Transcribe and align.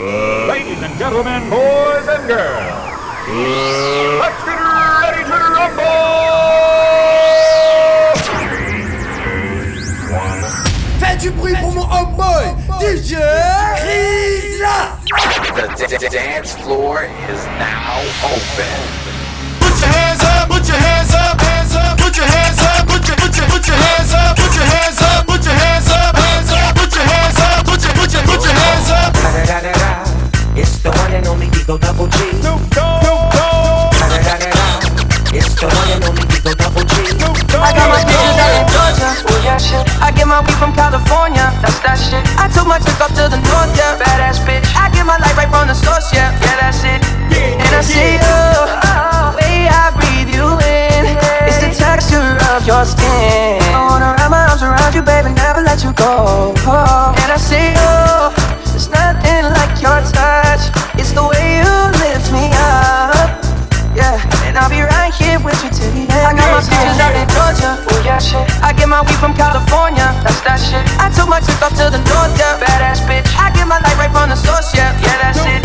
Ladies 0.00 0.80
and 0.82 0.96
gentlemen, 0.98 1.50
boys 1.50 2.08
and 2.08 2.26
girls, 2.26 2.96
let's 4.18 4.44
get 4.46 4.56
ready 4.56 5.24
to 5.28 5.36
rumble! 5.52 5.84
Faites 10.98 11.18
du 11.20 11.30
bruit 11.32 11.54
pour 11.60 11.72
mon 11.72 11.82
homeboy, 11.84 12.46
DJ 12.80 13.18
Rizla! 13.84 14.96
The 15.54 15.86
d- 15.86 15.98
d- 15.98 16.08
dance 16.08 16.54
floor 16.54 17.02
is 17.28 17.44
now 17.60 18.00
open. 18.24 18.80
Put 19.60 19.76
your 19.80 19.92
hands 19.92 20.24
up, 20.24 20.48
put 20.48 20.66
your 20.66 20.78
hands 20.78 21.12
up, 21.14 21.38
hands 21.42 21.76
up, 21.76 21.98
put 21.98 22.16
your 22.16 22.24
hands 22.24 22.58
up, 22.62 22.86
put 22.88 23.06
your 23.06 23.16
put 23.18 23.36
your 23.36 23.46
put 23.48 23.68
your 23.68 23.76
hands 23.76 24.14
up, 24.14 24.34
put 24.38 24.54
your 24.56 24.64
hands 24.64 25.02
up, 25.02 25.26
put 25.26 25.44
your 25.44 25.52
hands 25.54 25.90
up, 25.90 26.16
hands 26.16 26.52
up, 26.52 26.74
put 26.74 26.94
your 26.96 27.04
hands 27.04 27.38
up, 27.38 27.66
put 27.66 27.82
your 27.84 27.92
put 27.92 28.12
your 28.14 28.22
put 28.22 28.42
your 28.42 28.54
hands 28.54 28.90
up. 28.90 29.79
It's 30.60 30.76
the 30.84 30.92
one 30.92 31.12
and 31.16 31.24
only 31.26 31.48
Eagle 31.56 31.78
Double 31.80 32.04
G. 32.04 32.36
Snoop 32.36 32.60
Dogg! 32.76 33.00
It's 35.32 35.56
the 35.56 35.64
one 35.72 35.88
and 35.88 36.04
only 36.04 36.20
Eagle 36.36 36.52
Double 36.52 36.84
G. 36.84 37.00
I 37.56 37.72
got 37.72 37.88
my 37.88 38.04
bitches 38.04 38.36
out 38.36 38.52
in 38.60 38.68
Georgia. 38.68 39.08
Oh 39.24 39.40
yeah, 39.40 39.56
shit. 39.56 39.88
I 40.04 40.12
get 40.12 40.28
my 40.28 40.44
weed 40.44 40.60
from 40.60 40.76
California. 40.76 41.48
That's 41.64 41.80
that 41.80 41.96
shit. 41.96 42.20
I 42.36 42.52
took 42.52 42.68
my 42.68 42.76
trip 42.76 43.00
up 43.00 43.08
to 43.16 43.32
the 43.32 43.40
north, 43.48 43.72
yeah. 43.72 43.96
Badass 43.96 44.44
bitch. 44.44 44.68
I 44.76 44.92
get 44.92 45.08
my 45.08 45.16
light 45.16 45.32
right 45.32 45.48
from 45.48 45.64
the 45.64 45.72
source, 45.72 46.12
yeah. 46.12 46.28
Yeah, 46.44 46.60
that's 46.60 46.84
it. 46.84 47.00
And 47.32 47.72
I 47.72 47.80
see 47.80 48.20
you. 48.20 48.20
The 48.20 49.40
way 49.40 49.64
I 49.64 49.96
breathe 49.96 50.28
you 50.28 50.44
in. 50.60 51.16
It's 51.48 51.56
the 51.64 51.72
texture 51.72 52.36
of 52.52 52.68
your 52.68 52.84
skin. 52.84 53.64
I 53.72 53.80
wanna 53.88 54.12
wrap 54.12 54.28
my 54.28 54.44
arms 54.52 54.60
around 54.60 54.92
you, 54.92 55.00
baby, 55.00 55.32
never 55.32 55.64
let 55.64 55.80
you 55.80 55.96
go. 55.96 56.52
And 57.16 57.32
I 57.32 57.40
see 57.40 57.72
you. 57.72 58.39
There's 58.80 58.92
nothing 58.92 59.44
like 59.44 59.82
your 59.82 60.00
touch. 60.08 60.72
It's 60.96 61.12
the 61.12 61.20
way 61.20 61.60
you 61.60 61.68
lift 62.00 62.32
me 62.32 62.48
up. 62.56 63.44
Yeah, 63.94 64.16
and 64.48 64.56
I'll 64.56 64.70
be 64.70 64.80
right 64.80 65.09
here 65.30 65.40
with 65.46 65.62
you 65.62 65.70
till 65.70 65.90
the 65.94 66.04
end. 66.10 66.26
I 66.26 66.34
got 66.34 66.50
my 66.50 66.60
bitches 66.66 66.98
out 66.98 67.14
in 67.14 67.26
Georgia. 67.30 67.70
Oh 67.78 68.02
yeah, 68.02 68.18
shit. 68.18 68.42
I 68.62 68.74
get 68.74 68.88
my 68.90 69.02
weed 69.06 69.18
from 69.22 69.34
California. 69.34 70.10
That's 70.26 70.42
that 70.42 70.58
shit. 70.58 70.82
I 70.98 71.06
took 71.14 71.30
my 71.30 71.38
trip 71.38 71.62
up 71.62 71.72
to 71.78 71.86
the 71.86 72.02
north, 72.10 72.34
yeah. 72.34 72.58
Badass 72.58 73.06
bitch. 73.06 73.30
I 73.38 73.54
get 73.54 73.66
my 73.70 73.78
light 73.78 73.96
right 73.96 74.10
from 74.10 74.30
the 74.30 74.38
source, 74.38 74.74
yeah. 74.74 74.90
Yeah, 74.98 75.14
that's 75.22 75.38
it. 75.46 75.62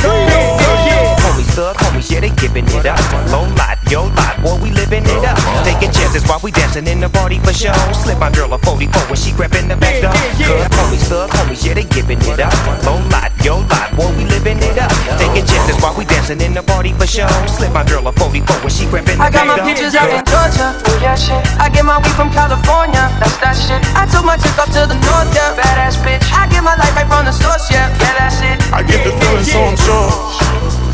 Homies, 1.26 1.50
thug 1.58 1.76
homies, 1.82 2.12
yeah, 2.12 2.22
they 2.22 2.30
giving 2.38 2.68
it 2.70 2.86
up. 2.86 3.02
Low 3.34 3.50
lot, 3.58 3.82
yo 3.90 4.06
lot, 4.14 4.38
boy, 4.44 4.56
we 4.62 4.70
living 4.72 5.04
it 5.04 5.26
up. 5.26 5.38
Taking 5.66 5.92
chances 5.92 6.22
while 6.30 6.40
we 6.44 6.52
dancing 6.52 6.86
in 6.86 7.00
the 7.00 7.10
party 7.10 7.40
for 7.40 7.54
show. 7.54 7.74
Slip 7.94 8.20
my 8.20 8.30
girl 8.30 8.54
a 8.54 8.60
44 8.60 9.10
when 9.10 9.18
she 9.18 9.32
grabbing 9.34 9.68
the 9.68 9.76
back 9.76 10.02
door. 10.02 10.14
Good 10.38 10.70
homies, 10.78 11.10
thug 11.10 11.30
homies, 11.32 11.66
yeah, 11.66 11.74
they 11.74 11.86
giving 11.90 12.22
it 12.22 12.40
up. 12.40 12.54
Low 12.86 13.02
lot, 13.10 13.32
yo 13.42 13.66
lot, 13.66 13.90
boy, 13.98 14.14
we 14.18 14.26
living 14.30 14.60
it 14.62 14.78
up. 14.78 14.92
Taking 15.18 15.46
chances 15.48 15.76
while 15.82 15.96
we 15.98 16.06
dancing 16.06 16.42
in 16.42 16.54
the 16.54 16.62
party 16.62 16.94
for 16.94 17.08
show. 17.08 17.28
Slip 17.58 17.74
my 17.74 17.84
girl 17.84 18.08
a 18.08 18.12
44 18.14 18.62
when 18.62 18.70
she 18.70 18.86
grabbing 18.86 19.18
the 19.18 19.24
I 19.24 19.32
got 19.32 19.48
back 19.48 19.55
my 19.62 19.74
door. 19.74 20.02
out 20.02 20.12
in 20.12 20.24
Georgia. 20.26 20.68
Oh 20.76 21.00
yeah, 21.00 21.16
shit. 21.16 21.40
I 21.60 21.70
get 21.70 21.86
my 21.86 21.98
weed 22.00 22.16
from 22.16 22.32
California. 22.32 23.08
That's 23.22 23.38
that 23.40 23.56
shit. 23.56 23.80
I 23.96 24.04
took 24.10 24.26
my 24.26 24.36
trip 24.36 24.58
up 24.60 24.70
to 24.76 24.84
the 24.88 24.98
north, 25.08 25.30
yeah. 25.32 25.56
Badass 25.56 26.02
bitch. 26.04 26.24
I 26.34 26.48
get 26.52 26.64
my 26.64 26.76
life 26.76 26.96
right 26.96 27.08
from 27.08 27.26
the 27.26 27.36
source, 27.36 27.72
yeah. 27.72 27.88
Yeah, 28.02 28.16
that's 28.20 28.42
it. 28.44 28.58
I 28.74 28.84
get 28.84 29.04
the 29.08 29.14
feeling 29.16 29.46
so 29.48 29.60
I'm 29.64 29.78
sure. 29.80 30.12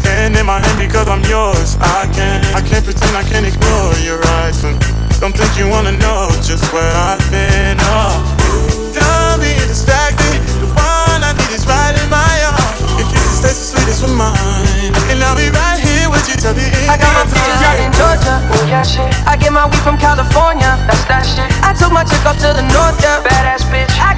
Hand 0.06 0.38
in 0.38 0.46
my 0.46 0.60
hand 0.60 0.78
because 0.78 1.08
I'm 1.08 1.24
yours. 1.26 1.78
I 1.80 2.10
can't, 2.14 2.44
I 2.54 2.62
can't 2.62 2.84
pretend 2.84 3.16
I 3.18 3.24
can't 3.24 3.46
ignore 3.46 3.94
your 4.04 4.22
eyes. 4.42 4.64
And 4.64 4.78
don't 5.22 5.34
think 5.34 5.54
you 5.58 5.70
wanna 5.70 5.94
know 5.98 6.30
just 6.42 6.66
where 6.74 6.92
I've 6.94 7.22
been. 7.32 7.78
Oh. 7.82 8.72
Don't 8.92 9.40
be 9.40 9.54
distracted. 9.70 10.42
The 10.60 10.68
one 10.76 11.22
I 11.24 11.32
need 11.38 11.54
is 11.56 11.64
right 11.66 11.96
in 11.96 12.10
my 12.10 12.36
arms. 12.52 12.82
Your 13.00 13.08
kisses 13.08 13.40
taste 13.40 13.60
the 13.62 13.68
sweetest 13.78 14.04
with 14.04 14.16
mine, 14.18 14.92
and 15.08 15.24
I'll 15.24 15.38
be 15.38 15.48
right 15.48 15.80
here 15.80 16.10
with 16.12 16.28
you 16.28 16.36
till 16.36 16.54
the 16.54 16.66
end. 16.66 16.92
I 16.92 16.98
got 17.00 17.14
my 17.16 17.24
of 17.24 17.32
bitches 17.32 17.62
out 17.64 17.80
in. 17.80 17.92
Georgia. 17.96 18.51
Yeah, 18.82 19.06
shit. 19.06 19.28
I 19.30 19.38
get 19.38 19.54
my 19.54 19.70
weed 19.70 19.84
from 19.86 19.98
California. 20.02 20.74
That's 20.90 21.06
that 21.06 21.22
shit. 21.22 21.46
I 21.62 21.70
took 21.70 21.94
my 21.94 22.02
chick 22.02 22.26
up 22.26 22.34
to 22.42 22.50
the 22.50 22.66
north, 22.74 22.98
yeah. 22.98 23.22
Badass 23.22 23.62
bitch. 23.70 23.94
I 24.02 24.18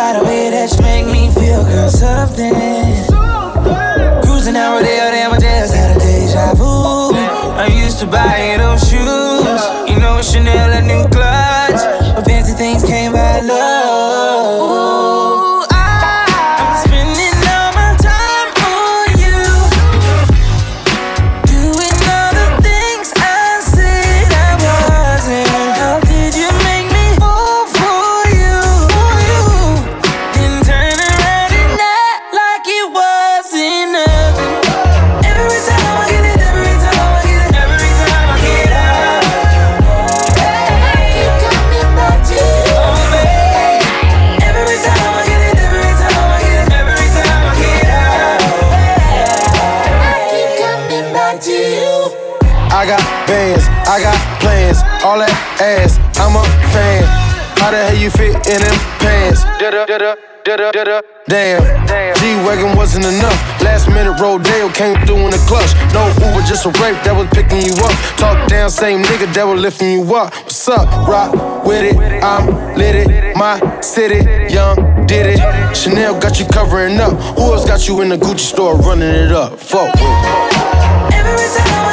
Somebody 0.00 0.26
way 0.26 0.50
that 0.50 0.72
you 0.72 0.82
make 0.82 1.06
me 1.06 1.30
feel, 1.34 1.62
girl, 1.64 1.90
something. 1.90 2.54
Cruising 4.22 4.54
down 4.54 4.76
Rodeo, 4.76 5.10
damn, 5.12 5.32
I 5.32 5.38
just 5.38 5.74
had 5.74 5.96
a 5.96 6.00
deja 6.00 6.54
vu. 6.54 7.12
I 7.60 7.66
used 7.66 7.98
to 8.00 8.06
buy 8.06 8.56
those 8.58 8.80
shoes, 8.88 9.60
you 9.90 10.00
know, 10.00 10.22
Chanel, 10.22 10.72
a 10.72 10.80
new 10.80 11.06
clutch. 11.10 11.29
Damn, 61.28 61.62
G-Wagon 62.16 62.76
wasn't 62.76 63.04
enough. 63.06 63.62
Last 63.62 63.88
minute 63.88 64.18
Rodeo 64.20 64.68
came 64.70 64.96
through 65.06 65.18
in 65.18 65.30
the 65.30 65.44
clutch. 65.46 65.70
No 65.94 66.08
Uber, 66.26 66.42
just 66.46 66.66
a 66.66 66.70
Wraith 66.80 67.02
that 67.04 67.14
was 67.14 67.28
picking 67.30 67.62
you 67.62 67.74
up. 67.84 67.92
Talk 68.18 68.48
down, 68.48 68.68
same 68.70 69.02
nigga 69.02 69.32
that 69.34 69.44
was 69.44 69.60
lifting 69.60 69.92
you 69.92 70.14
up. 70.14 70.34
What's 70.34 70.68
up? 70.68 70.88
Rock 71.06 71.64
with 71.64 71.84
it, 71.84 71.96
I'm 72.22 72.74
lit 72.76 72.96
it. 72.96 73.36
My 73.36 73.80
city, 73.80 74.24
young, 74.52 75.06
did 75.06 75.26
it. 75.26 75.76
Chanel 75.76 76.18
got 76.18 76.40
you 76.40 76.46
covering 76.46 76.98
up. 76.98 77.12
Who 77.36 77.52
else 77.52 77.64
got 77.64 77.86
you 77.86 78.00
in 78.00 78.08
the 78.08 78.16
Gucci 78.16 78.40
store 78.40 78.76
running 78.76 79.08
it 79.08 79.32
up? 79.32 79.58
Fuck. 79.60 79.94
Every 81.12 81.48
time 81.56 81.89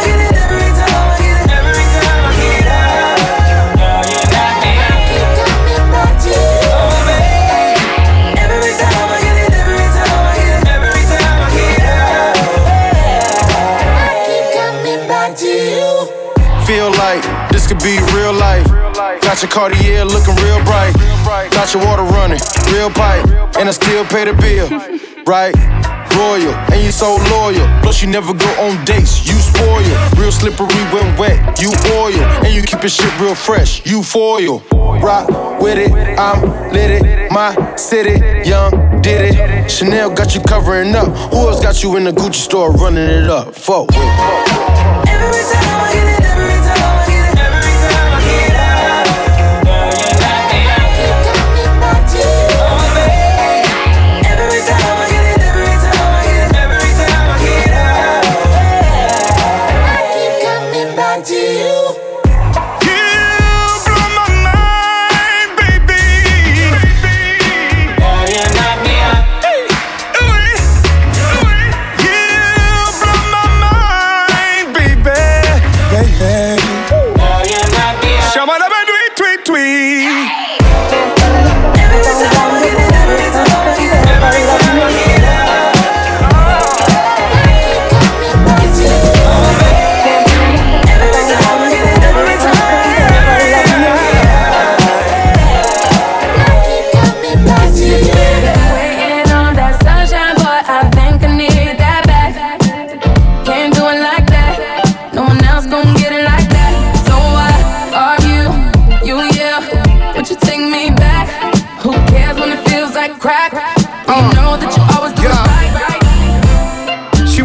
could 17.67 17.83
be 17.83 17.99
real 18.15 18.33
life. 18.33 18.65
Got 19.21 19.41
your 19.41 19.51
Cartier 19.51 20.05
looking 20.05 20.35
real 20.43 20.63
bright. 20.63 20.95
Got 21.51 21.73
your 21.73 21.83
water 21.85 22.03
running, 22.03 22.39
real 22.71 22.89
pipe. 22.89 23.27
And 23.59 23.67
I 23.67 23.71
still 23.71 24.05
pay 24.05 24.23
the 24.25 24.33
bill, 24.33 24.69
right? 25.25 25.53
Royal, 26.15 26.53
and 26.71 26.81
you 26.81 26.91
so 26.91 27.17
loyal. 27.29 27.67
Plus, 27.83 28.01
you 28.01 28.07
never 28.07 28.33
go 28.33 28.47
on 28.63 28.83
dates, 28.85 29.27
you 29.27 29.35
spoil. 29.35 29.83
Real 30.17 30.31
slippery 30.31 30.81
when 30.93 31.15
wet, 31.17 31.61
you 31.61 31.69
oil. 31.93 32.23
And 32.43 32.55
you 32.55 32.63
keep 32.63 32.81
your 32.81 32.89
shit 32.89 33.19
real 33.19 33.35
fresh, 33.35 33.85
you 33.85 34.01
foil. 34.01 34.63
Rock 34.71 35.27
with 35.61 35.77
it, 35.77 35.91
I'm 36.17 36.71
lit 36.71 37.03
it. 37.03 37.31
My 37.31 37.75
city, 37.75 38.49
young, 38.49 39.01
did 39.01 39.35
it. 39.35 39.69
Chanel 39.69 40.09
got 40.09 40.33
you 40.33 40.41
covering 40.41 40.95
up. 40.95 41.09
Who 41.31 41.49
else 41.49 41.61
got 41.61 41.83
you 41.83 41.97
in 41.97 42.05
the 42.05 42.11
Gucci 42.11 42.35
store 42.35 42.71
running 42.71 43.09
it 43.09 43.29
up? 43.29 43.53
Fuck 43.53 43.87
with 43.87 43.97
it. 43.97 45.07
Every 45.09 45.43
time 45.53 45.76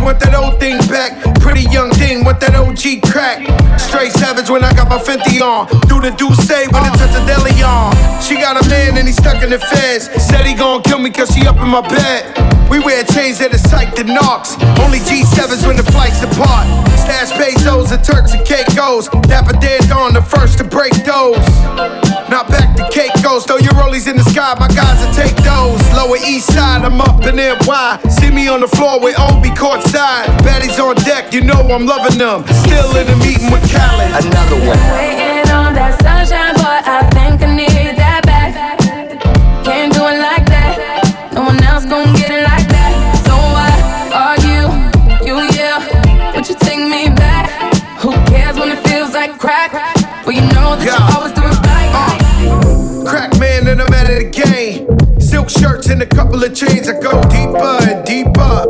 want 0.03 0.19
that 0.21 0.35
old 0.35 0.59
thing 0.59 0.79
back. 0.89 1.13
Pretty 1.41 1.63
young 1.71 1.92
want 2.21 2.41
that 2.41 2.53
OG 2.53 3.01
crack. 3.09 3.41
Straight 3.81 4.13
savage 4.13 4.51
when 4.51 4.65
I 4.65 4.73
got 4.77 4.89
my 4.89 5.01
Fenty 5.01 5.41
on. 5.41 5.65
Do 5.89 6.01
the 6.01 6.13
do 6.13 6.29
say 6.45 6.69
when 6.69 6.85
it 6.85 6.93
touch 7.01 7.17
a 7.17 7.23
deli 7.25 7.57
on. 7.65 7.97
She 8.21 8.37
got 8.37 8.61
a 8.61 8.65
man 8.69 8.99
and 8.99 9.09
he 9.09 9.15
stuck 9.15 9.43
in 9.43 9.49
the 9.49 9.59
feds. 9.59 10.13
Said 10.21 10.45
he 10.45 10.53
gon' 10.53 10.83
kill 10.83 10.99
me 10.99 11.09
cause 11.09 11.33
she 11.33 11.47
up 11.47 11.57
in 11.57 11.69
my 11.69 11.81
bed. 11.81 12.37
We 12.69 12.81
wear 12.81 13.05
chains 13.05 13.39
that 13.41 13.53
are 13.53 13.65
psyched 13.69 14.01
and 14.01 14.13
knocks. 14.13 14.57
Only 14.81 14.99
G7s 15.05 15.65
when 15.69 15.77
the 15.77 15.85
flights 15.85 16.21
depart. 16.25 16.65
Stash 16.99 17.33
pesos 17.37 17.93
and 17.93 18.03
Turks 18.03 18.33
and 18.33 18.45
Caicos. 18.45 19.09
Dapper 19.29 19.57
dead 19.61 19.91
on 19.93 20.15
the 20.15 20.23
first 20.23 20.59
to 20.59 20.65
break 20.65 20.93
those. 21.05 21.37
Now 22.33 22.49
back 22.49 22.73
to 22.81 22.89
Caicos. 22.89 23.45
Throw 23.45 23.61
your 23.61 23.77
rollies 23.77 24.09
in 24.09 24.17
the 24.17 24.25
sky, 24.25 24.57
my 24.59 24.69
guys 24.73 24.97
will 25.05 25.13
take 25.13 25.37
those. 25.45 25.79
Lower 25.93 26.17
east 26.25 26.49
side, 26.49 26.81
I'm 26.81 27.01
up 27.01 27.21
in 27.29 27.37
NY. 27.37 28.01
See 28.09 28.31
me 28.33 28.49
on 28.49 28.61
the 28.65 28.69
floor 28.69 28.99
with 28.99 29.21
Obi 29.21 29.53
courtside. 29.53 30.33
Baddies 30.41 30.81
on 30.81 30.97
deck, 31.05 31.35
you 31.35 31.45
know 31.45 31.61
I'm 31.61 31.85
loving 31.85 32.02
them. 32.11 32.45
Still 32.65 32.97
in 32.97 33.07
the 33.07 33.17
meeting 33.23 33.51
with 33.51 33.63
Khaled. 33.71 34.11
Another 34.25 34.59
one. 34.67 34.79
Waiting 34.93 35.51
on 35.53 35.75
that 35.75 35.95
sunshine, 36.03 36.55
but 36.55 36.83
I 36.87 37.03
think 37.15 37.43
I 37.43 37.55
need 37.55 37.97
that 37.97 38.23
back. 38.27 38.53
Can't 39.65 39.93
do 39.93 40.01
it 40.07 40.19
like 40.19 40.47
that. 40.47 41.31
No 41.35 41.43
one 41.43 41.63
else 41.63 41.85
gon' 41.87 42.13
get 42.15 42.31
it 42.31 42.45
like 42.45 42.67
that. 42.69 42.93
So 43.27 43.35
why 43.55 43.71
argue? 44.13 44.67
You 45.27 45.39
yeah, 45.55 46.35
Would 46.35 46.49
you 46.49 46.57
take 46.57 46.79
me 46.81 47.09
back. 47.15 47.49
Who 48.01 48.13
cares 48.27 48.59
when 48.59 48.71
it 48.73 48.81
feels 48.89 49.13
like 49.15 49.39
crack? 49.39 49.73
But 50.25 50.35
you 50.35 50.43
know 50.43 50.77
that 50.77 50.85
Yeah. 50.85 50.99
you 50.99 51.17
always 51.17 51.33
do 51.33 51.43
it 51.43 51.59
right. 51.67 51.91
Uh, 51.95 53.05
crack 53.09 53.39
man 53.39 53.69
and 53.69 53.81
I'm 53.81 53.93
out 53.95 54.11
of 54.11 54.17
the 54.19 54.29
game. 54.31 54.89
Silk 55.21 55.49
shirts 55.49 55.89
and 55.89 56.03
a 56.03 56.07
couple 56.07 56.43
of 56.43 56.55
chains. 56.55 56.89
I 56.89 56.99
go 57.01 57.21
deeper 57.31 57.79
and 57.89 58.05
deeper. 58.05 58.62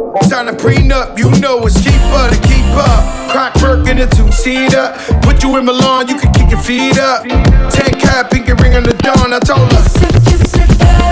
Sign 0.42 0.52
a 0.52 0.58
prenup, 0.58 1.16
you 1.16 1.30
know 1.40 1.64
it's 1.66 1.80
cheaper 1.84 2.28
to 2.28 2.48
keep 2.48 2.66
up. 2.74 3.30
Crack 3.30 3.54
work 3.62 3.86
in 3.86 3.98
a 3.98 4.08
two 4.08 4.32
seater. 4.32 4.92
Put 5.22 5.40
you 5.44 5.56
in 5.56 5.64
Milan, 5.64 6.08
you 6.08 6.18
can 6.18 6.32
kick 6.32 6.50
your 6.50 6.60
feet 6.60 6.98
up. 6.98 7.22
Ten 7.70 7.92
cap, 8.00 8.32
pinky 8.32 8.52
ring 8.54 8.74
on 8.74 8.82
the 8.82 8.94
dawn. 8.94 9.32
I 9.32 9.38
told 9.38 9.70
her. 9.72 11.11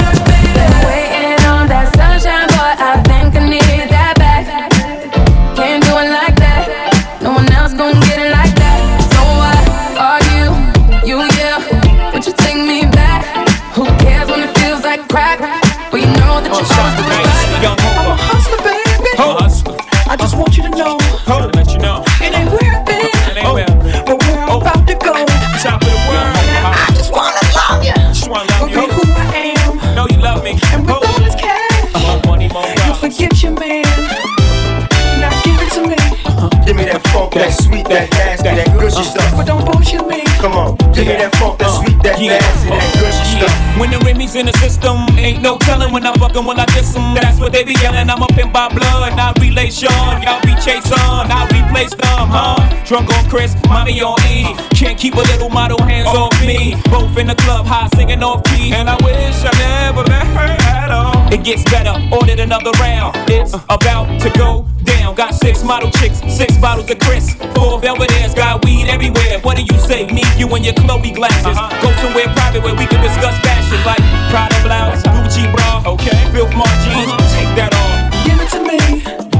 That 37.91 38.07
sweet, 38.07 38.19
that 38.19 38.43
nasty, 38.43 38.49
that 38.55 38.79
gushy 38.79 39.01
uh. 39.01 39.03
stuff. 39.03 39.37
but 39.37 39.47
don't 39.47 39.65
bullshit 39.67 40.07
me. 40.07 40.23
Come 40.39 40.53
on, 40.53 40.77
give 40.95 41.07
me 41.07 41.15
that 41.19 41.35
funk, 41.37 41.59
that 41.59 41.71
sweet, 41.71 42.03
that 42.03 42.19
Yeah. 42.21 42.39
nasty, 42.39 42.69
that 42.71 42.93
gushy 42.95 43.37
Yeah. 43.37 43.47
stuff. 43.47 43.70
When 43.81 43.91
the 43.91 43.99
Remy's 44.05 44.35
in 44.35 44.45
the 44.45 44.53
system, 44.59 44.99
ain't 45.17 45.41
no 45.41 45.57
telling 45.57 45.91
when 45.91 46.05
I 46.05 46.13
fuck 46.21 46.37
'em, 46.37 46.45
when 46.45 46.61
I 46.61 46.67
diss 46.67 46.95
'em. 46.95 47.15
That's 47.15 47.39
what 47.41 47.51
they 47.51 47.65
be 47.65 47.73
yelling. 47.81 48.11
I'm 48.11 48.23
up 48.23 48.37
in 48.37 48.53
by 48.53 48.69
blood, 48.69 49.17
not 49.17 49.41
relation. 49.41 49.89
Y'all 50.21 50.39
be 50.43 50.55
chase 50.61 50.93
on, 50.93 51.33
I 51.33 51.49
replace 51.49 51.95
them, 51.95 52.29
huh? 52.29 52.61
Drunk 52.85 53.09
on 53.17 53.25
Chris, 53.31 53.57
mommy 53.67 54.03
on 54.03 54.21
E. 54.29 54.55
Can't 54.75 54.99
keep 54.99 55.15
a 55.15 55.25
little 55.33 55.49
model 55.49 55.81
hands 55.83 56.09
off 56.09 56.39
me. 56.43 56.77
Both 56.91 57.17
in 57.17 57.29
the 57.29 57.35
club, 57.37 57.65
high 57.65 57.89
singing 57.97 58.23
off 58.23 58.45
key. 58.45 58.71
And 58.75 58.87
I 58.91 58.97
wish 58.97 59.39
I 59.49 59.53
never 59.57 60.05
met 60.11 60.27
her 60.37 60.57
at 60.77 60.91
all. 60.91 61.33
It 61.33 61.43
gets 61.43 61.65
better, 61.71 61.95
ordered 62.13 62.41
another 62.41 62.73
round. 62.73 63.17
It's 63.31 63.55
about 63.71 64.21
to 64.21 64.29
go 64.37 64.67
down. 64.85 65.15
Got 65.15 65.35
six 65.35 65.65
model 65.65 65.91
chicks, 65.93 66.21
six 66.29 66.59
bottles 66.59 66.91
of 66.91 66.99
Chris. 66.99 67.33
Four 67.55 67.81
Belvedere's, 67.81 68.35
got 68.35 68.63
weed 68.63 68.89
everywhere. 68.89 69.39
What 69.41 69.57
do 69.57 69.63
you 69.63 69.79
say? 69.81 70.05
Me, 70.05 70.23
you, 70.37 70.47
and 70.55 70.67
your 70.67 70.75
Chloe 70.75 71.13
glasses. 71.13 71.57
Uh-huh. 71.57 71.81
Go 71.81 71.89
somewhere 72.03 72.29
private 72.35 72.63
where 72.63 72.75
we 72.75 72.85
can 72.85 73.01
discuss 73.01 73.39
fashion 73.41 73.70
like 73.87 74.03
Prada 74.31 74.57
blouse, 74.63 75.03
Gucci 75.03 75.47
bra, 75.53 75.83
okay, 75.87 76.17
Filth 76.33 76.55
Mart 76.55 76.71
jeans. 76.85 77.13
Take 77.35 77.53
that 77.59 77.73
off. 77.75 78.11
Give 78.27 78.39
it 78.41 78.51
to 78.55 78.61
me, 78.63 78.79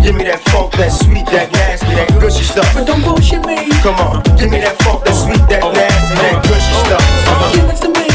Give 0.03 0.15
me 0.17 0.25
that 0.25 0.41
funk, 0.51 0.73
that 0.81 0.91
sweet, 0.93 1.27
that 1.31 1.53
nasty, 1.53 1.93
that 1.95 2.09
gushy 2.21 2.45
stuff. 2.45 2.67
but 2.75 2.87
don't 2.87 3.03
bullshit 3.03 3.45
me. 3.45 3.69
Come 3.85 3.97
on, 4.01 4.23
give 4.39 4.51
me 4.51 4.61
that 4.61 4.77
funk, 4.83 5.05
that 5.05 5.15
sweet, 5.15 5.43
that 5.53 5.61
nasty, 5.61 6.15
that 6.25 6.41
gushy 6.47 6.75
stuff. 6.87 7.05
Give 7.53 7.69
it 7.69 7.79
to 7.85 7.89
me, 7.93 8.09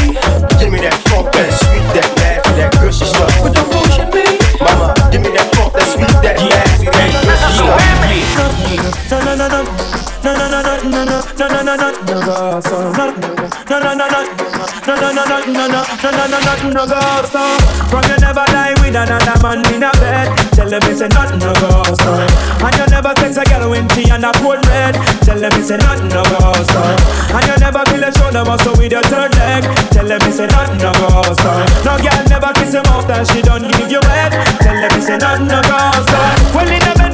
Give 0.58 0.70
me 0.72 0.80
that 0.82 0.98
funk, 1.08 1.30
that 1.32 1.50
sweet, 1.62 1.86
that 1.94 2.08
nasty, 2.18 2.52
that 2.58 2.72
gushy 2.80 3.06
stuff. 3.06 3.30
but 3.42 3.54
don't 3.54 3.68
bullshit 3.70 4.10
me. 4.12 4.26
Mama, 4.58 4.92
give 5.12 5.22
me 5.22 5.30
that 5.36 5.46
funk, 5.54 5.72
that 5.78 5.86
sweet, 5.94 6.10
that 6.26 6.36
nasty, 6.42 6.86
that 6.90 7.10
gushy 7.22 7.50
stuff. 7.54 7.96
No, 9.10 9.18
no, 9.22 9.36
no, 9.36 9.46
no. 9.48 9.60
No, 10.26 10.34
no, 10.34 10.48
no, 10.50 10.58
no, 10.60 10.74
no, 10.90 11.04
no, 11.06 11.22
no, 11.38 11.46
no, 11.46 11.62
no, 11.62 11.76
no, 11.76 11.90
no, 12.02 12.26
go, 12.26 12.60
so, 12.60 12.90
no, 12.90 13.14
no, 13.14 13.34
no, 13.34 13.46
no, 13.70 13.78
no, 13.78 13.94
no, 13.94 14.06
no, 14.10 14.45
no, 14.56 14.94
no, 14.96 15.12
no, 15.12 15.24
no, 15.24 15.38
no, 15.44 15.66
no, 15.68 15.82
no, 16.02 16.26
no, 16.26 16.38
no, 16.40 16.70
no, 16.72 16.82
go, 16.86 17.00
so. 17.28 17.42
From 17.92 18.04
you 18.08 18.16
never 18.20 18.44
lie 18.52 18.74
with 18.80 18.96
another 18.96 19.36
man 19.42 19.60
in 19.72 19.82
a 19.82 19.90
bed. 20.00 20.32
Tell 20.56 20.68
them 20.68 20.80
it's 20.88 21.00
a 21.00 21.08
nothing 21.08 21.40
no 21.40 21.52
go, 21.60 21.84
so. 21.92 22.12
And 22.64 22.74
you 22.76 22.86
never 22.88 23.12
sex 23.20 23.36
a 23.36 23.44
girl 23.44 23.70
when 23.70 23.88
she 23.90 24.08
and 24.08 24.24
a 24.24 24.32
cold 24.40 24.64
red. 24.66 24.94
Tell 25.22 25.38
them 25.38 25.52
it's 25.54 25.70
a 25.70 25.76
nothing 25.76 26.08
no 26.08 26.22
go, 26.24 26.52
so. 26.72 26.80
And 27.36 27.44
you 27.44 27.56
never 27.60 27.82
feel 27.90 28.04
a 28.04 28.10
shoulder 28.16 28.44
muscle 28.44 28.74
with 28.80 28.92
your 28.92 29.04
third 29.12 29.34
leg. 29.36 29.64
Tell 29.92 30.06
them 30.06 30.20
it's 30.24 30.38
a 30.38 30.46
nothing 30.46 30.78
no 30.78 30.92
go, 30.96 31.22
so. 31.36 31.52
No 31.84 31.92
girl 32.00 32.22
never 32.28 32.52
kiss 32.56 32.72
him 32.72 32.86
off 32.88 33.06
that 33.08 33.26
she 33.28 33.42
don't 33.42 33.68
give 33.68 33.90
you 33.92 34.00
head. 34.08 34.32
Tell 34.64 34.76
them 34.76 34.92
it's 34.96 35.08
a 35.08 35.18
nothing 35.18 35.48
no 35.48 35.60
go, 35.68 35.78
so. 36.08 36.18
Well 36.56 36.70
in 36.70 36.82
a 36.82 37.05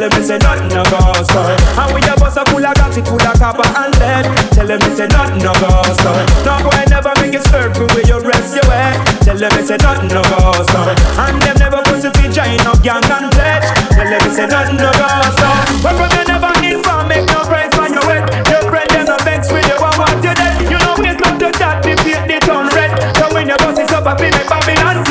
them 0.00 0.16
it's 0.16 0.30
a 0.32 0.38
nothing 0.40 0.72
no 0.72 0.82
go 0.88 1.12
so. 1.28 1.44
And 1.76 1.92
with 1.92 2.08
your 2.08 2.16
bus 2.16 2.36
a 2.40 2.42
full 2.48 2.64
of 2.64 2.72
it 2.72 3.04
full 3.04 3.20
of 3.20 3.36
copper 3.36 3.68
and 3.68 3.92
lead. 4.00 4.24
Tell 4.56 4.66
them 4.66 4.80
it's 4.80 4.96
a 4.96 5.06
nothing 5.12 5.44
no 5.44 5.52
go 5.60 5.68
so. 6.00 6.10
No 6.40 6.56
boy 6.64 6.80
never 6.88 7.12
make 7.20 7.36
swerve 7.44 7.76
from 7.76 7.92
where 7.92 8.08
you 8.08 8.16
rest 8.24 8.56
your 8.56 8.64
head. 8.72 8.96
Tell 9.20 9.36
them 9.36 9.52
it's 9.60 9.68
a 9.68 9.76
nothing 9.76 10.08
no 10.08 10.24
go 10.24 10.56
so. 10.72 10.80
And 11.20 11.36
them 11.44 11.56
never 11.60 11.84
put 11.84 12.00
to 12.00 12.10
feed 12.16 12.32
giant 12.32 12.64
no 12.64 12.72
gang 12.80 13.04
and 13.04 13.28
pledge. 13.28 13.68
Tell 13.92 14.08
them 14.08 14.24
it's 14.24 14.40
a 14.40 14.46
nothing 14.48 14.80
no 14.80 14.88
go 14.96 15.08
so. 15.36 15.48
But 15.84 15.92
from 16.00 16.08
you 16.16 16.24
never 16.32 16.52
inform, 16.64 17.04
make 17.12 17.28
no 17.28 17.44
price 17.44 17.76
on 17.76 17.92
your 17.92 18.06
head. 18.08 18.24
Your 18.48 18.64
friend 18.72 18.88
them 18.88 19.04
no 19.04 19.16
vex 19.20 19.52
with 19.52 19.68
you 19.68 19.76
and 19.76 19.96
want 20.00 20.24
you 20.24 20.32
dead. 20.32 20.54
You 20.64 20.80
know 20.80 20.96
it's 20.96 21.20
not 21.20 21.36
to 21.44 21.52
that, 21.60 21.84
paint 21.84 22.00
the 22.00 22.40
turn 22.40 22.72
red. 22.72 22.96
So 23.20 23.28
when 23.36 23.52
your 23.52 23.60
boss 23.60 23.76
is 23.76 23.92
up, 23.92 24.08
I 24.08 24.16
feel 24.16 24.32
make 24.32 24.48
Babylon 24.48 25.04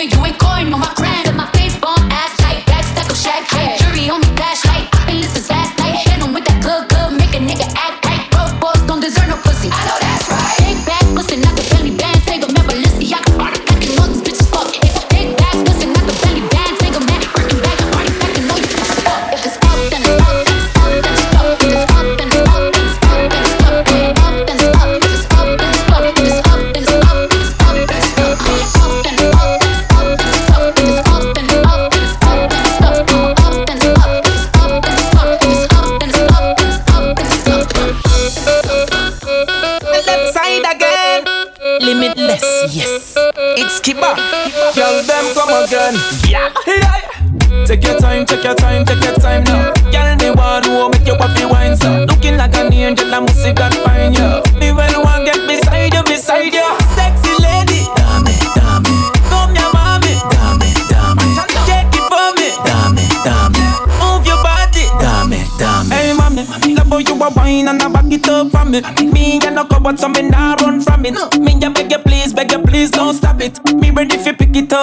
finger, 0.00 0.16
you 0.16 0.24
ain't 0.24 0.38
coin 0.38 0.72
on 0.72 0.80
my 0.80 0.99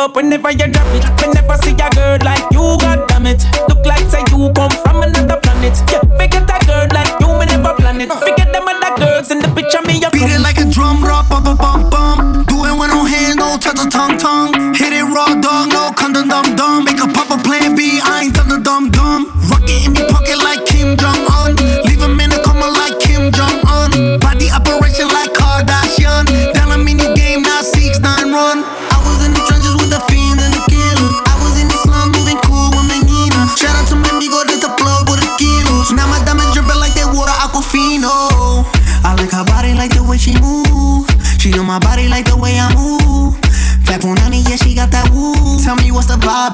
up 0.07 0.15
whenever 0.15 0.51
you 0.51 0.66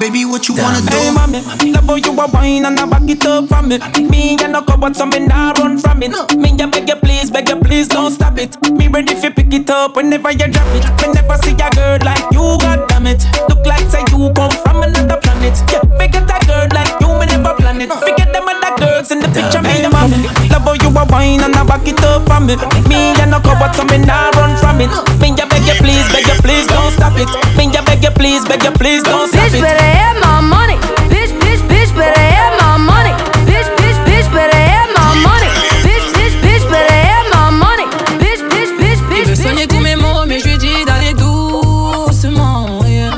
baby, 0.00 0.24
what 0.24 0.48
you 0.48 0.54
wanna 0.54 0.80
do? 0.80 0.96
Hey, 0.96 1.10
mommy, 1.12 1.40
love 1.72 1.84
how 1.84 1.94
you 1.94 2.12
a 2.12 2.26
wine 2.30 2.64
and 2.64 2.78
I 2.78 2.86
back 2.86 3.08
it 3.08 3.24
up 3.26 3.48
for 3.48 3.62
me. 3.62 3.78
Me 4.08 4.36
and 4.42 4.52
no 4.52 4.62
cupboard, 4.62 4.96
so 4.96 5.06
me 5.06 5.20
nah 5.20 5.52
run 5.52 5.78
from 5.78 6.02
it. 6.02 6.12
Me 6.36 6.52
ya 6.56 6.66
beg 6.66 6.88
you 6.88 6.96
please, 6.96 7.30
beg 7.30 7.48
you 7.48 7.56
please, 7.56 7.88
don't 7.88 8.10
stop 8.10 8.38
it. 8.38 8.56
Me 8.72 8.88
ready 8.88 9.14
fi 9.14 9.30
pick 9.30 9.52
it 9.52 9.70
up 9.70 9.96
whenever 9.96 10.30
you 10.32 10.48
drop 10.48 10.68
it. 10.74 10.84
Me 11.02 11.12
never 11.12 11.36
see 11.38 11.52
a 11.52 11.70
girl 11.70 11.98
like 12.04 12.24
you, 12.32 12.58
god 12.60 12.88
damn 12.88 13.06
it. 13.06 13.24
Look 13.48 13.64
like 13.66 13.88
say 13.90 14.04
you 14.10 14.32
come 14.34 14.50
from 14.64 14.82
another 14.82 15.18
planet. 15.20 15.54
Yeah, 15.70 15.84
forget 15.98 16.30
a 16.30 16.38
girl 16.46 16.68
like 16.72 17.00
you, 17.00 17.08
me 17.18 17.26
never 17.26 17.54
plan 17.54 17.80
it. 17.80 17.90
Forget 17.92 18.32
them 18.32 18.48
other 18.48 18.74
girls 18.78 19.10
in 19.10 19.20
the 19.20 19.28
picture, 19.28 19.62
me 19.62 19.84
and 19.84 19.92
mommy. 19.92 20.16
Love 20.50 20.64
how 20.64 20.74
you 20.74 20.90
a 20.90 21.04
wine 21.10 21.42
and 21.42 21.54
I 21.54 21.64
back 21.64 21.86
it 21.86 22.00
up 22.02 22.26
for 22.26 22.40
me. 22.40 22.56
Me 22.88 23.14
and 23.20 23.30
no 23.30 23.40
cupboard, 23.40 23.74
so 23.74 23.84
me 23.84 23.98
nah 23.98 24.30
run 24.34 24.56
from 24.56 24.80
it. 24.80 24.90
Me 25.20 25.34
ya 25.36 25.46
beg 25.46 25.62
you 25.66 25.76
please, 25.78 26.06
beg 26.10 26.26
you 26.26 26.34
please, 26.42 26.63
don't 26.63 26.63
stop 27.04 27.18
it. 27.20 27.28
Me 27.56 27.70
ya 27.72 27.82
beg 27.82 28.02
you 28.02 28.10
please, 28.10 28.44
beg 28.48 28.62
you 28.64 28.70
please, 28.72 29.02
don't 29.02 29.28
stop 29.28 29.44
Bitch 29.44 29.54
it. 29.58 29.62
better 29.62 29.88
have 30.00 30.16
my 30.20 30.40
money. 30.40 30.76
Bitch, 31.12 31.32
bitch, 31.40 31.62
bitch 31.68 31.92
better 31.96 32.20
have 32.20 32.54
my 32.60 32.76
money. 32.78 33.12
Bitch, 33.48 33.68
bitch, 33.78 33.98
bitch 34.08 34.28
better 34.32 34.62
have 34.72 34.88
my 34.98 35.10
money. 35.28 35.50
Bitch, 35.84 36.06
bitch, 36.16 36.34
bitch 36.44 36.64
better 36.70 36.98
have 37.08 37.26
my 37.34 37.50
money. 37.64 37.86
Bitch, 38.22 38.42
bitch, 38.50 38.72
bitch, 38.80 39.00
Il 39.10 39.34
veut 39.34 39.66
tous 39.66 39.80
mes 39.80 39.96
mots, 39.96 40.24
mais 40.26 40.38
je 40.40 40.48
lui 40.48 40.58
dis 40.58 40.84
d'aller 40.86 41.14
doucement. 41.14 42.80
yeah. 42.86 43.10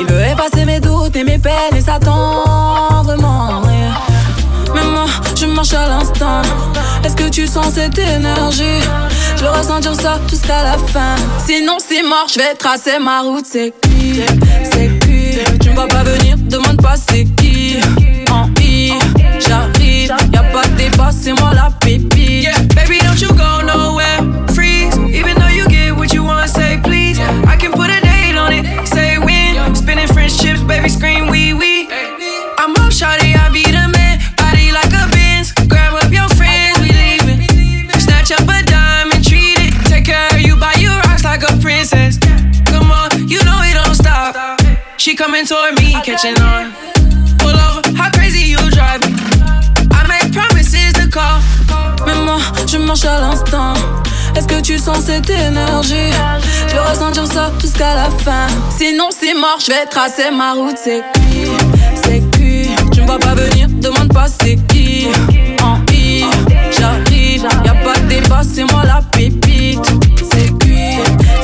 Il 0.00 0.06
veut 0.06 0.22
effacer 0.22 0.64
mes 0.64 0.80
doutes 0.80 1.16
et 1.16 1.24
mes 1.24 1.38
peines 1.38 1.76
et 1.76 1.80
s'attend 1.80 3.02
vraiment. 3.04 3.62
yeah. 3.64 3.94
Mais 4.74 4.84
moi, 4.92 5.06
je 5.36 5.46
marche 5.46 5.72
à 5.74 5.86
l'instant. 5.88 6.42
Est-ce 7.04 7.16
que 7.16 7.28
tu 7.28 7.46
sens 7.46 7.74
cette 7.74 7.98
énergie? 7.98 8.80
Je 9.44 9.48
ressentir 9.50 9.94
ça 9.94 10.18
jusqu'à 10.26 10.62
la 10.62 10.78
fin. 10.78 11.16
Sinon, 11.44 11.76
c'est 11.78 12.02
mort, 12.02 12.26
je 12.32 12.38
vais 12.38 12.54
tracer 12.54 12.98
ma 12.98 13.20
route. 13.20 13.44
C'est 13.44 13.74
cuit, 13.82 14.22
c'est 14.72 14.98
cuit. 15.00 15.38
Tu 15.60 15.68
me 15.68 15.74
vois 15.74 15.86
pas 15.86 16.02
venir, 16.02 16.38
demande 16.38 16.80
pas 16.80 16.94
c'est 16.96 17.24
qui. 17.36 17.76
En 18.30 18.48
I, 18.58 18.94
j'arrive, 19.46 20.14
y'a 20.32 20.42
pas 20.44 20.66
de 20.66 20.76
débat, 20.76 21.10
c'est 21.12 21.34
moi 21.34 21.52
la 21.52 21.68
pépite. 21.78 22.44
Yeah, 22.44 22.58
baby, 22.74 23.00
don't 23.04 23.20
you 23.20 23.28
go 23.34 23.60
nowhere. 23.66 24.22
Freeze, 24.54 24.96
even 25.12 25.34
though 25.34 25.54
you 25.54 25.68
get 25.68 25.94
what 25.94 26.14
you 26.14 26.24
want, 26.24 26.48
say 26.48 26.78
please. 26.82 27.20
I 27.46 27.56
can 27.58 27.72
put 27.72 27.90
a 27.90 28.00
date 28.00 28.38
on 28.38 28.50
it, 28.50 28.64
say 28.88 29.18
when. 29.18 29.74
Spinning 29.74 30.08
French 30.08 30.38
chips, 30.40 30.62
baby, 30.62 30.88
scream 30.88 31.28
Coming 45.16 45.46
toward 45.46 45.80
me, 45.80 45.92
catching 46.02 46.38
on. 46.42 46.72
Pull 47.38 47.56
how 47.56 48.10
crazy 48.10 48.48
you 48.50 48.58
drive. 48.70 49.00
I 49.90 50.06
make 50.08 50.32
promises 50.34 50.92
to 50.94 51.08
call. 51.08 51.40
Mais 52.04 52.14
moi, 52.24 52.38
je 52.66 52.76
marche 52.78 53.04
à 53.04 53.20
l'instant. 53.20 53.74
Est-ce 54.36 54.46
que 54.46 54.60
tu 54.60 54.76
sens 54.76 55.04
cette 55.06 55.30
énergie? 55.30 56.10
Je 56.68 56.74
veux 56.74 56.80
ressentir 56.82 57.26
ça 57.26 57.52
jusqu'à 57.60 57.94
la 57.94 58.10
fin. 58.10 58.48
Sinon, 58.76 59.08
c'est 59.10 59.34
mort, 59.34 59.58
je 59.60 59.72
vais 59.72 59.86
tracer 59.86 60.30
ma 60.30 60.52
route. 60.52 60.76
C'est 60.82 61.02
cuit, 61.14 61.48
c'est 62.02 62.20
cuit. 62.32 62.68
Tu 62.92 63.00
me 63.00 63.06
vois 63.06 63.18
pas 63.18 63.34
venir, 63.34 63.68
demande 63.70 64.12
pas 64.12 64.26
c'est 64.26 64.56
qui. 64.68 65.06
En 65.62 65.78
I, 65.92 66.24
j'arrive, 66.76 67.46
y'a 67.64 67.74
pas 67.74 67.98
de 68.00 68.08
débat, 68.08 68.42
c'est 68.42 68.64
moi 68.64 68.82
la 68.84 69.00
pépite. 69.12 69.86
C'est 70.30 70.58
cuit, 70.58 70.98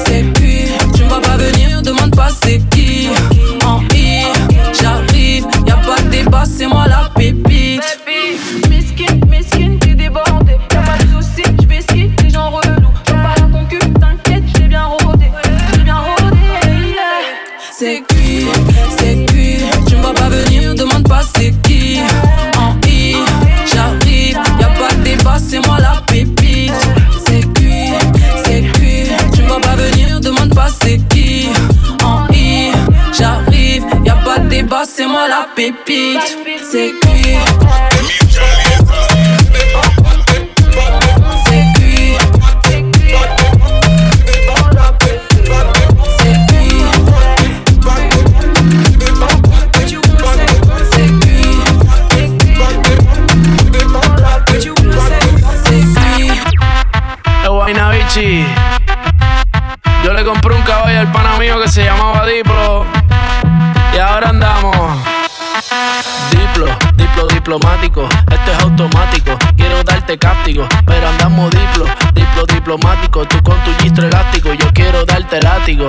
c'est 0.04 0.24
cuit. 0.34 0.68
Tu 0.94 1.04
me 1.04 1.08
vois 1.08 1.22
pas 1.22 1.36
venir, 1.36 1.80
demande 1.82 2.14
pas 2.14 2.28
c'est 2.42 2.60
qui. 2.70 2.79
pepito. 35.60 36.64
Cê 36.70 37.09
Cáptico, 70.18 70.66
pero 70.86 71.08
andamos 71.08 71.50
diplo, 71.50 71.84
diplo 72.14 72.44
diplomático. 72.46 73.24
Tú 73.26 73.40
con 73.42 73.56
tu 73.62 73.72
gistro 73.82 74.08
elástico, 74.08 74.52
yo 74.54 74.72
quiero 74.72 75.04
darte 75.04 75.40
látigo. 75.40 75.88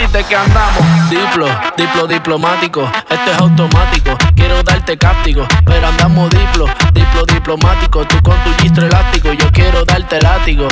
que 0.09 0.35
andamos. 0.35 1.09
Diplo, 1.09 1.47
diplo 1.77 2.07
diplomático, 2.07 2.91
este 3.07 3.31
es 3.31 3.37
automático. 3.37 4.17
Quiero 4.35 4.63
darte 4.63 4.97
cáptico, 4.97 5.47
pero 5.63 5.87
andamos 5.87 6.29
diplo, 6.31 6.65
diplo 6.91 7.23
diplomático. 7.25 8.05
Tú 8.05 8.21
con 8.23 8.35
tu 8.43 8.51
gistro 8.61 8.87
elástico, 8.87 9.31
yo 9.31 9.51
quiero 9.51 9.85
darte 9.85 10.19
látigo. 10.21 10.67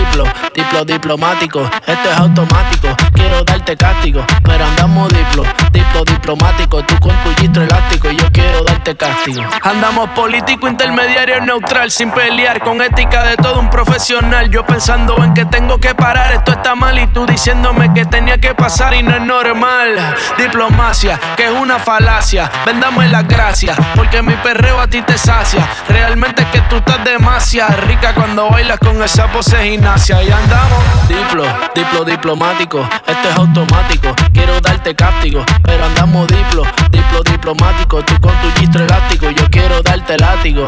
Diplo, 0.00 0.24
diplo 0.54 0.84
diplomático, 0.86 1.70
este 1.86 2.10
es 2.10 2.16
automático. 2.16 2.88
Quiero 3.12 3.44
darte 3.44 3.76
cáptico, 3.76 4.24
pero 4.42 4.64
andamos 4.64 5.12
diplo, 5.12 5.42
diplo 5.72 6.04
diplomático. 6.06 6.82
Tú 6.84 6.98
con 7.00 7.14
tu 7.22 7.34
gistro 7.38 7.64
elástico, 7.64 8.10
yo 8.10 8.32
quiero 8.32 8.64
darte 8.64 8.96
castigo. 8.96 9.42
Andamos 9.62 10.08
político, 10.10 10.68
intermediario, 10.68 11.42
neutral, 11.42 11.90
sin 11.90 12.10
pelear, 12.12 12.60
con 12.62 12.80
ética 12.80 13.24
de 13.24 13.36
todo 13.36 13.60
un 13.60 13.68
profesional. 13.68 14.48
Yo 14.48 14.64
pensando 14.64 15.22
en 15.22 15.34
que 15.34 15.44
tengo 15.44 15.78
que 15.78 15.94
parar, 15.94 16.32
esto 16.32 16.52
está 16.52 16.74
mal 16.74 16.98
y 16.98 17.06
tú 17.08 17.26
diciéndome 17.26 17.92
que 17.92 18.06
tenía 18.06 18.38
que 18.38 18.54
pasar 18.54 18.94
y 18.94 19.02
no 19.02 19.14
es 19.14 19.20
normal. 19.22 20.16
Diplomacia, 20.38 21.20
que 21.36 21.44
es 21.44 21.52
una 21.52 21.78
falacia. 21.78 22.50
Vendamos 22.64 23.04
las 23.10 23.28
gracias, 23.28 23.76
porque 23.94 24.22
mi 24.22 24.34
perreo 24.36 24.80
a 24.80 24.86
ti 24.86 25.02
te 25.02 25.18
sacia. 25.18 25.68
Realmente 25.90 26.40
es 26.40 26.48
que 26.48 26.60
tú 26.62 26.76
estás 26.76 27.04
demasiado 27.04 27.76
rica 27.82 28.14
cuando 28.14 28.48
bailas 28.48 28.78
con 28.78 29.02
esa 29.02 29.26
pose 29.26 29.62
gimnasia. 29.62 29.89
Y 29.90 30.12
andamos 30.30 31.08
diplo, 31.08 31.44
diplo 31.74 32.04
diplomático, 32.04 32.88
esto 33.06 33.28
es 33.28 33.36
automático. 33.36 34.14
Quiero 34.32 34.60
darte 34.60 34.94
cáptico, 34.94 35.44
pero 35.64 35.84
andamos 35.84 36.28
diplo, 36.28 36.62
diplo 36.90 37.22
diplomático. 37.24 38.00
Tú 38.04 38.20
con 38.20 38.32
tu 38.40 38.50
gistro 38.60 38.84
elástico, 38.84 39.30
yo 39.30 39.50
quiero 39.50 39.82
darte 39.82 40.16
látigo. 40.16 40.64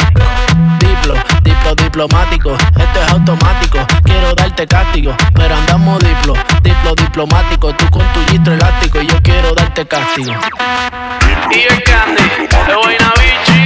Diplo, 0.80 1.14
diplo 1.42 1.74
diplomático, 1.76 2.52
esto 2.54 3.02
es 3.02 3.12
automático. 3.12 3.78
Quiero 4.04 4.34
darte 4.34 4.66
castigo, 4.66 5.14
pero 5.34 5.54
andamos 5.54 6.00
diplo, 6.00 6.34
diplo 6.62 6.94
diplomático. 6.96 7.72
Tú 7.74 7.88
con 7.90 8.04
tu 8.12 8.24
gistro 8.28 8.54
elástico, 8.54 9.02
yo 9.02 9.22
quiero 9.22 9.54
darte 9.54 9.86
castigo. 9.86 10.32
Y 11.50 11.60
el 11.60 11.82
candy, 11.84 12.22
de 12.66 12.74
Guaynabichi. 12.74 13.62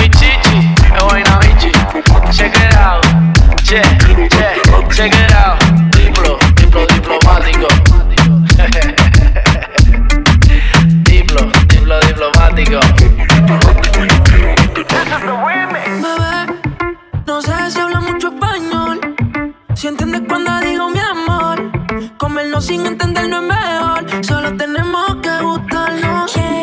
Mi 0.00 0.08
chichi, 0.10 0.74
de 0.92 0.98
Guaynabichi. 0.98 1.70
Check 2.32 2.54
it 2.56 2.74
out, 2.74 2.99
check, 3.70 3.86
check, 4.30 4.56
check 4.90 5.12
it 5.14 5.32
out. 5.32 5.58
Diplo, 5.94 6.36
diplo 6.56 6.86
diplomático. 6.86 7.68
diplo, 11.04 11.52
diplo 11.68 12.00
diplomático. 12.00 12.80
Bebé, 16.02 16.46
no 17.26 17.40
sé 17.40 17.70
si 17.70 17.78
habla 17.78 18.00
mucho 18.00 18.34
español. 18.34 18.98
Si 19.74 19.86
entiendes 19.86 20.22
cuando 20.26 20.58
digo 20.60 20.88
mi 20.88 20.98
amor. 20.98 21.70
Comernos 22.18 22.66
sin 22.66 22.84
entender 22.86 23.28
no 23.28 23.36
es 23.36 23.44
mejor. 23.44 24.04
Solo 24.24 24.56
tenemos 24.56 25.14
que 25.22 25.40
gustarnos. 25.42 26.32
¿Quieres 26.32 26.59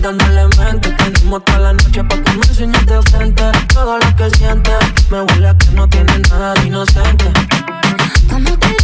dándole 0.00 0.48
mente. 0.58 0.90
Tenemos 0.90 1.44
toda 1.44 1.58
la 1.58 1.72
noche 1.72 2.04
para 2.04 2.22
que 2.22 2.32
me 2.32 2.46
enseñes 2.46 2.86
de 2.86 3.02
frente. 3.02 3.44
Todo 3.72 3.98
lo 3.98 4.16
que 4.16 4.30
sientes, 4.30 4.78
me 5.10 5.22
huele 5.22 5.48
a 5.48 5.54
que 5.56 5.70
no 5.72 5.88
tiene 5.88 6.18
nada 6.30 6.54
de 6.54 6.66
inocente. 6.66 7.32
Como 8.28 8.58
te 8.58 8.79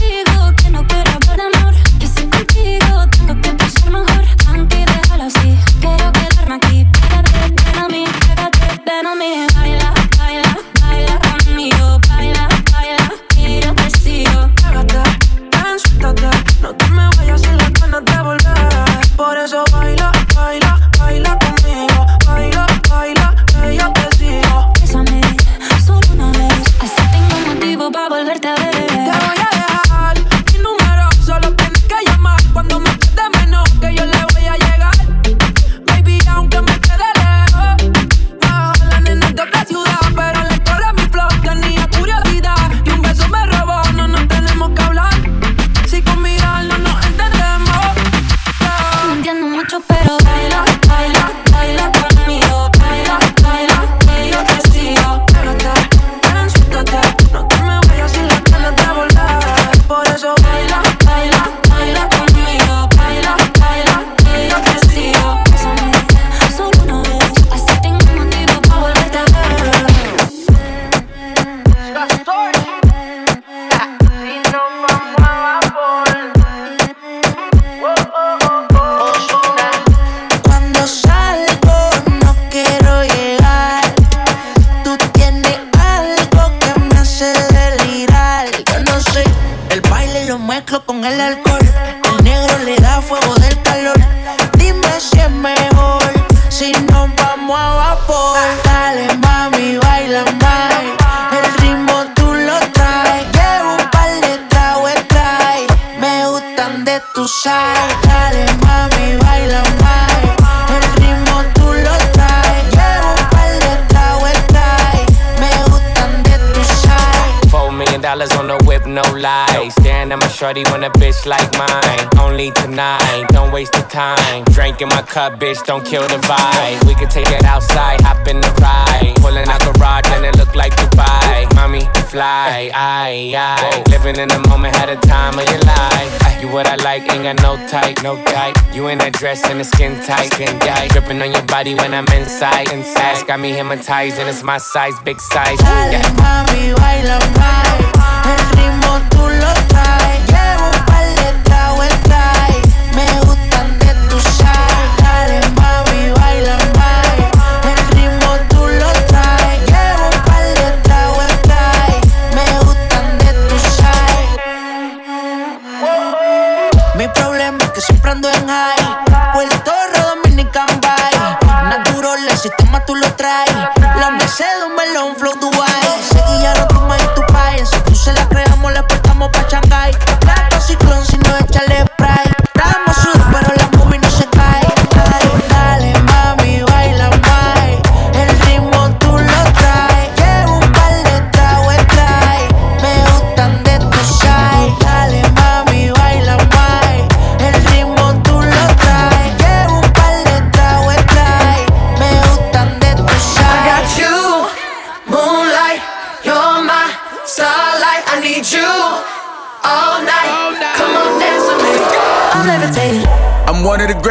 bitch, 125.56 125.66
don't 125.66 125.84
kill 125.84 126.02
the 126.02 126.18
vibe. 126.26 126.86
We 126.86 126.94
could 126.94 127.10
take 127.10 127.28
it 127.30 127.44
outside, 127.44 128.00
hop 128.00 128.26
in 128.28 128.40
the 128.40 128.50
ride. 128.60 129.14
Pulling 129.16 129.48
out 129.48 129.60
garage 129.60 130.06
and 130.12 130.24
it 130.24 130.36
look 130.36 130.54
like 130.54 130.72
Dubai. 130.76 131.52
Mommy, 131.54 131.80
fly, 132.08 132.70
aye, 132.74 133.32
aye. 133.36 133.82
Living 133.90 134.16
in 134.16 134.28
the 134.28 134.38
moment, 134.48 134.76
had 134.76 134.88
a 134.88 134.96
time 134.96 135.38
of 135.38 135.48
your 135.48 135.60
life. 135.60 136.12
Ah, 136.22 136.40
you 136.40 136.48
what 136.48 136.66
I 136.66 136.76
like, 136.76 137.02
ain't 137.12 137.24
got 137.24 137.40
no 137.42 137.56
type, 137.68 138.02
no 138.02 138.22
type. 138.24 138.56
You 138.74 138.88
in 138.88 138.98
that 138.98 139.14
dress 139.14 139.44
and 139.48 139.60
the 139.60 139.64
skin 139.64 140.00
tight, 140.02 140.32
skin 140.32 140.58
tight. 140.60 140.90
Dripping 140.90 141.20
on 141.22 141.32
your 141.32 141.44
body 141.46 141.74
when 141.74 141.94
I'm 141.94 142.06
inside, 142.14 142.72
inside. 142.72 143.26
Got 143.26 143.40
me 143.40 143.52
hypnotized 143.52 144.18
and 144.18 144.28
it's 144.28 144.42
my 144.42 144.58
size, 144.58 144.94
big 145.04 145.20
size. 145.20 145.60
Yeah. 145.62 145.90
Dale 145.90 146.12
mami, 146.20 146.74
baila 146.74 147.18
más. 147.38 147.96
El 148.26 148.42
ritmo 148.56 149.00
tú 149.10 149.22
lo 149.22 149.52
traes. 149.68 150.35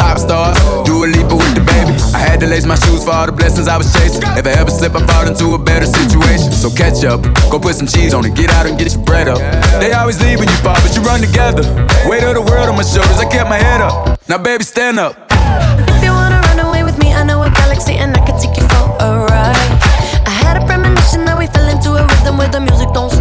pop 0.00 0.16
stars. 0.18 0.56
Do 0.88 1.04
a 1.04 1.06
leap 1.06 1.28
with 1.28 1.52
the 1.52 1.60
baby. 1.60 1.92
I 2.16 2.18
had 2.24 2.40
to 2.40 2.46
lace 2.48 2.64
my 2.64 2.74
shoes 2.74 3.04
for 3.04 3.12
all 3.12 3.26
the 3.26 3.36
blessings 3.36 3.68
I 3.68 3.76
was 3.76 3.92
chasing. 3.92 4.24
If 4.40 4.46
I 4.48 4.56
ever 4.56 4.72
slip, 4.72 4.96
I 4.96 5.04
fall 5.04 5.28
into 5.28 5.52
a 5.52 5.60
better 5.60 5.86
situation. 5.86 6.50
So 6.50 6.72
catch 6.72 7.04
up, 7.04 7.20
go 7.52 7.60
put 7.60 7.76
some 7.76 7.86
cheese 7.86 8.14
on 8.16 8.24
it, 8.24 8.34
get 8.34 8.48
out 8.56 8.64
and 8.66 8.78
get 8.80 8.92
your 8.96 9.04
bread 9.04 9.28
up. 9.28 9.38
They 9.78 9.92
always 9.92 10.18
leave 10.24 10.40
when 10.40 10.48
you 10.48 10.60
fall, 10.64 10.80
but 10.80 10.96
you 10.96 11.02
run 11.02 11.20
together. 11.20 11.62
Weight 12.08 12.24
of 12.24 12.34
the 12.34 12.44
world 12.48 12.68
on 12.72 12.76
my 12.80 12.82
shoulders, 12.82 13.20
I 13.20 13.28
kept 13.28 13.48
my 13.48 13.60
head 13.60 13.80
up. 13.80 14.18
Now, 14.28 14.38
baby, 14.38 14.64
stand 14.64 14.98
up. 14.98 15.14
If 15.92 16.02
you 16.02 16.12
wanna 16.16 16.40
run 16.48 16.58
away 16.64 16.82
with 16.82 16.98
me, 16.98 17.12
I 17.12 17.22
know 17.22 17.42
a 17.42 17.50
galaxy 17.50 17.94
and 18.00 18.16
I 18.16 18.20
can 18.24 18.36
take 18.40 18.56
you 18.56 18.66
for 18.72 18.84
a 19.04 19.08
ride. 19.28 19.68
I 20.24 20.32
had 20.42 20.56
a 20.56 20.64
premonition 20.66 21.24
that 21.26 21.36
we 21.38 21.46
fell 21.54 21.68
into 21.68 21.90
a 22.00 22.02
rhythm 22.08 22.38
where 22.38 22.48
the 22.48 22.60
music 22.60 22.88
don't 22.96 23.10
stop. 23.10 23.19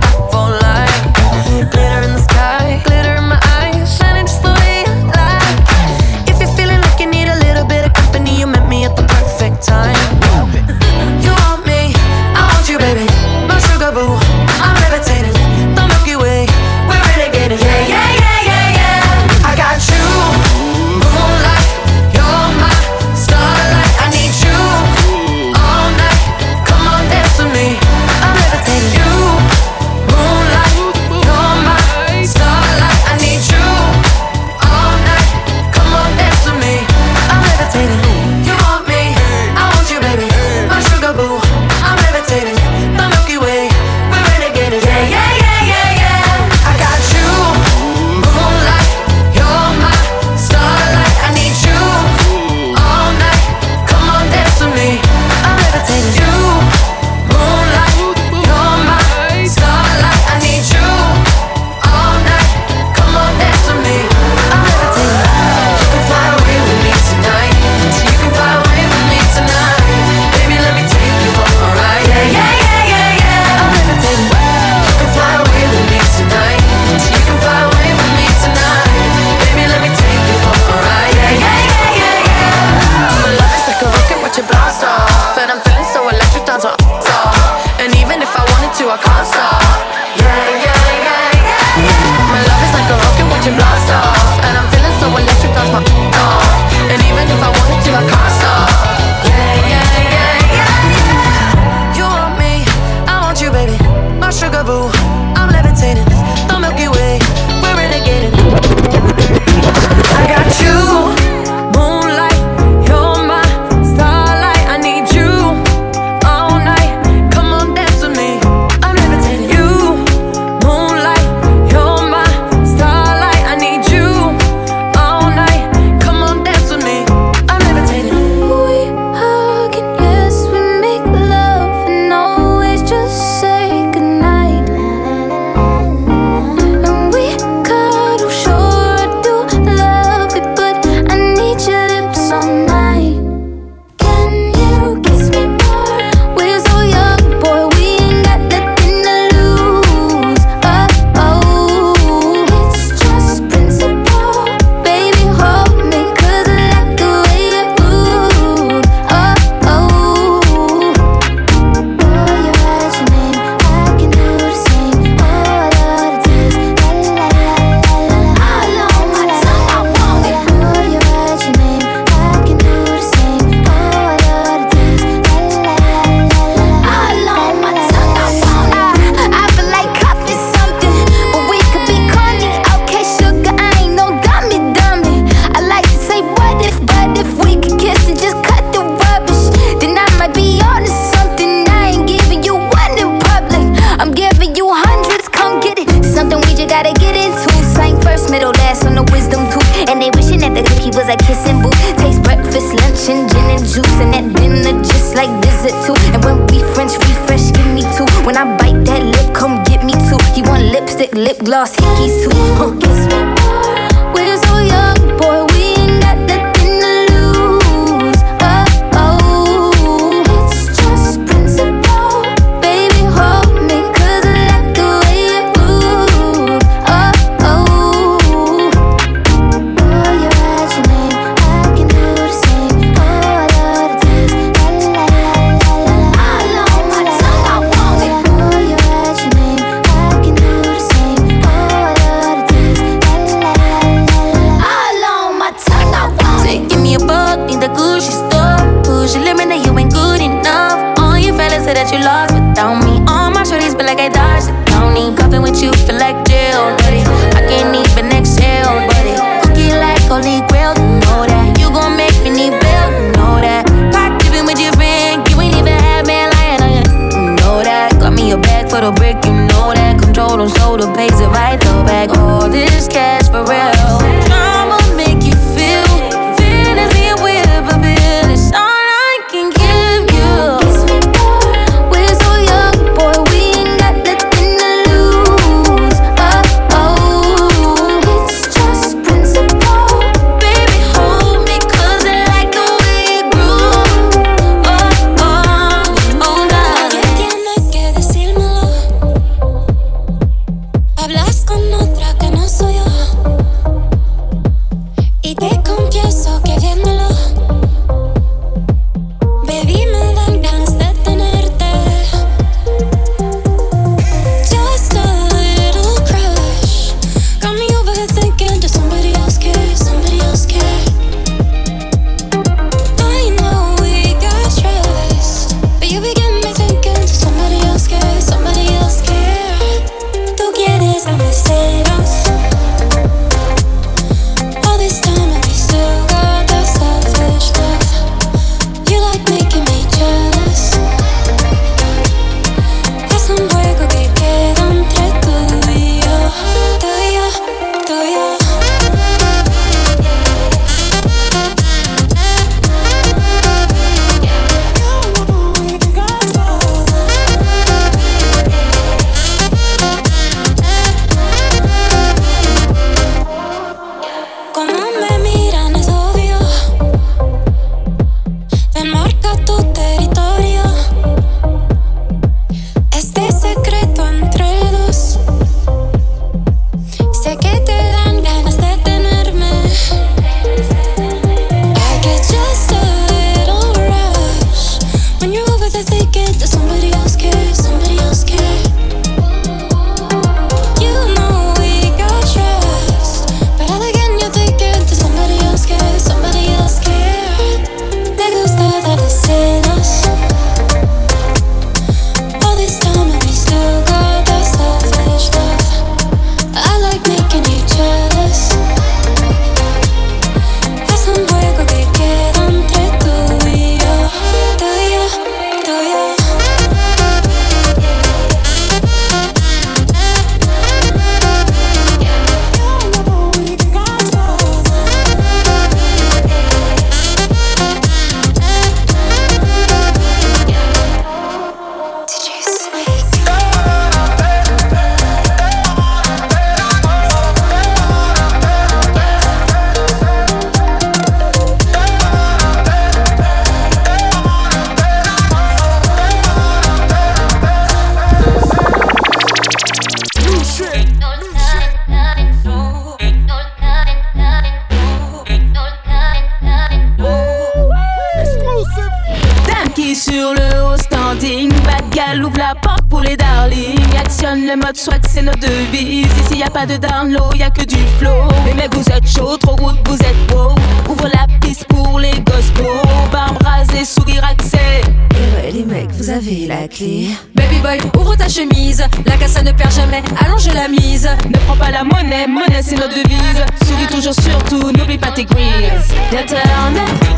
La 479.08 479.18
cassa 479.18 479.42
ne 479.42 479.52
perd 479.52 479.74
jamais, 479.74 480.04
allonge 480.24 480.46
la 480.54 480.68
mise. 480.68 481.10
Ne 481.26 481.38
prends 481.48 481.56
pas 481.56 481.72
la 481.72 481.84
monnaie, 481.84 482.28
monnaie 482.28 482.62
c'est 482.62 482.76
notre 482.76 482.94
devise. 482.94 483.44
Souris 483.66 483.88
toujours 483.88 484.14
surtout, 484.14 484.72
n'oublie 484.72 485.00
pas 485.00 485.10
tes 485.12 485.26
grilles. 485.26 485.72
grises. 486.12 486.30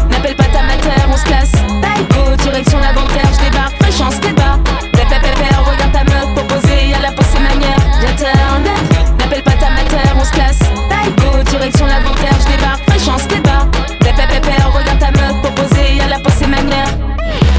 n'appelle 0.10 0.36
pas 0.38 0.46
ta 0.46 0.64
mater, 0.64 1.02
on 1.12 1.18
se 1.18 1.26
casse. 1.26 1.52
Go, 2.12 2.36
direction 2.42 2.80
la 2.80 2.94
bancaire, 2.94 3.30
je 3.34 3.44
débarque, 3.44 3.76
fraîche 3.82 4.00
en 4.00 4.10
débat. 4.26 4.58
Pépépépère, 4.94 5.62
regarde 5.66 5.92
ta 5.92 6.04
meuf 6.06 6.34
proposer, 6.34 6.88
y'a 6.92 7.00
la 7.00 7.12
pensée 7.12 7.40
manière. 7.40 7.78
n'appelle 9.20 9.44
pas 9.44 9.52
ta 9.52 9.70
mater, 9.70 10.10
on 10.18 10.24
se 10.24 10.32
casse. 10.32 10.60
Go, 11.18 11.44
direction 11.44 11.88
la 11.88 12.00
bancaire, 12.00 12.38
je 12.40 12.56
débarque, 12.56 12.90
fraîche 12.90 13.10
en 13.10 13.28
débat. 13.28 13.68
Pépépépère, 14.00 14.72
regarde 14.74 15.00
ta 15.00 15.12
meuf 15.12 15.42
proposer, 15.44 15.96
y'a 15.98 16.08
la 16.08 16.20
pensée 16.20 16.48
manière. 16.48 16.88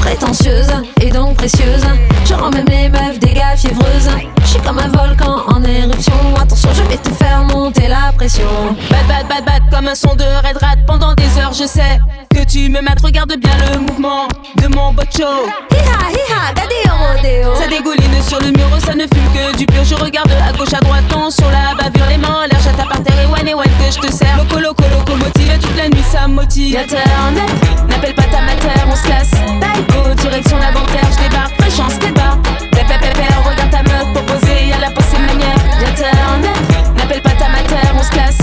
Prétentieuse 0.01 0.73
et 1.01 1.11
donc 1.11 1.35
précieuse, 1.35 1.85
je 2.25 2.33
rends 2.33 2.49
même 2.49 2.65
les 2.67 2.89
meufs 2.89 3.19
des 3.19 3.32
fiévreuse. 3.55 4.09
Je 4.41 4.47
suis 4.47 4.59
comme 4.59 4.79
un 4.79 4.87
volcan 4.87 5.43
en 5.47 5.63
éruption. 5.63 6.13
Attention, 6.39 6.69
je 6.73 6.83
vais 6.83 6.97
te 6.97 7.09
faire 7.09 7.43
monter 7.43 7.87
la 7.87 8.11
pression. 8.15 8.47
Bad, 8.89 9.07
bad, 9.07 9.27
bad, 9.27 9.45
bad, 9.45 9.61
comme 9.71 9.87
un 9.87 9.95
son 9.95 10.15
de 10.15 10.23
Red 10.23 10.57
Rat. 10.57 10.77
Pendant 10.87 11.13
des 11.13 11.39
heures, 11.39 11.53
je 11.53 11.65
sais 11.65 11.99
que 12.33 12.43
tu 12.45 12.69
me 12.69 12.81
mates. 12.81 13.01
Regarde 13.01 13.33
bien 13.37 13.51
le 13.71 13.79
mouvement 13.79 14.27
de 14.55 14.67
mon 14.67 14.93
bocho. 14.93 15.47
Hiha, 15.71 16.11
hiha, 16.11 16.53
gadeo, 16.55 17.45
oh, 17.45 17.55
Ça 17.59 17.67
dégouline 17.67 18.21
sur 18.27 18.39
le 18.39 18.51
mur, 18.51 18.67
ça 18.85 18.93
ne 18.93 19.03
fume 19.03 19.29
que 19.33 19.57
du 19.57 19.65
pur. 19.65 19.83
Je 19.83 19.95
regarde 19.95 20.31
à 20.31 20.51
gauche, 20.57 20.73
à 20.73 20.79
droite, 20.79 21.03
ton 21.09 21.29
sur 21.29 21.49
la 21.49 21.75
bavure, 21.75 22.07
les 22.09 22.17
mains 22.17 22.47
l'air. 22.49 22.59
J'attaque 22.63 22.89
par 22.89 23.03
terre 23.03 23.19
et 23.21 23.25
one 23.25 23.47
et 23.47 23.53
one 23.53 23.63
que 23.63 23.91
je 23.93 23.99
te 23.99 24.11
sers. 24.11 24.37
Loco, 24.37 24.59
loco, 24.59 24.83
locomotive, 24.91 25.59
toute 25.59 25.77
la 25.77 25.89
nuit, 25.89 26.03
ça 26.11 26.27
motive. 26.27 26.75
N'appelle 26.75 28.15
pas 28.15 28.23
ta 28.23 28.41
mater, 28.41 28.81
on 28.89 28.95
se 28.95 29.07
casse. 29.07 29.31
Go, 29.89 30.13
direction 30.21 30.57
la 30.57 30.71
dentaire, 30.71 31.09
je 31.11 31.23
débarque, 31.23 31.55
fraîche 31.59 31.79
en. 31.79 32.52
Pépé, 33.13 33.27
regarde 33.45 33.69
ta 33.69 33.83
meuf 33.83 34.13
proposée, 34.13 34.67
y'a 34.67 34.79
la 34.79 34.91
pensée 34.91 35.17
manière. 35.19 35.57
Internet, 35.87 36.95
n'appelle 36.97 37.21
pas 37.21 37.31
ta 37.31 37.49
matière, 37.49 37.93
on 37.97 38.03
se 38.03 38.11
casse. 38.11 38.37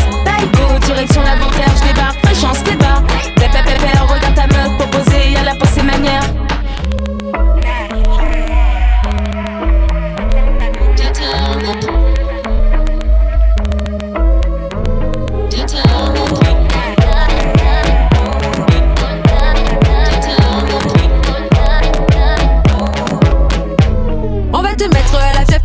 Go, 0.55 0.79
direction 0.87 1.23
la 1.23 1.37
je 1.37 1.87
débarque, 1.87 2.30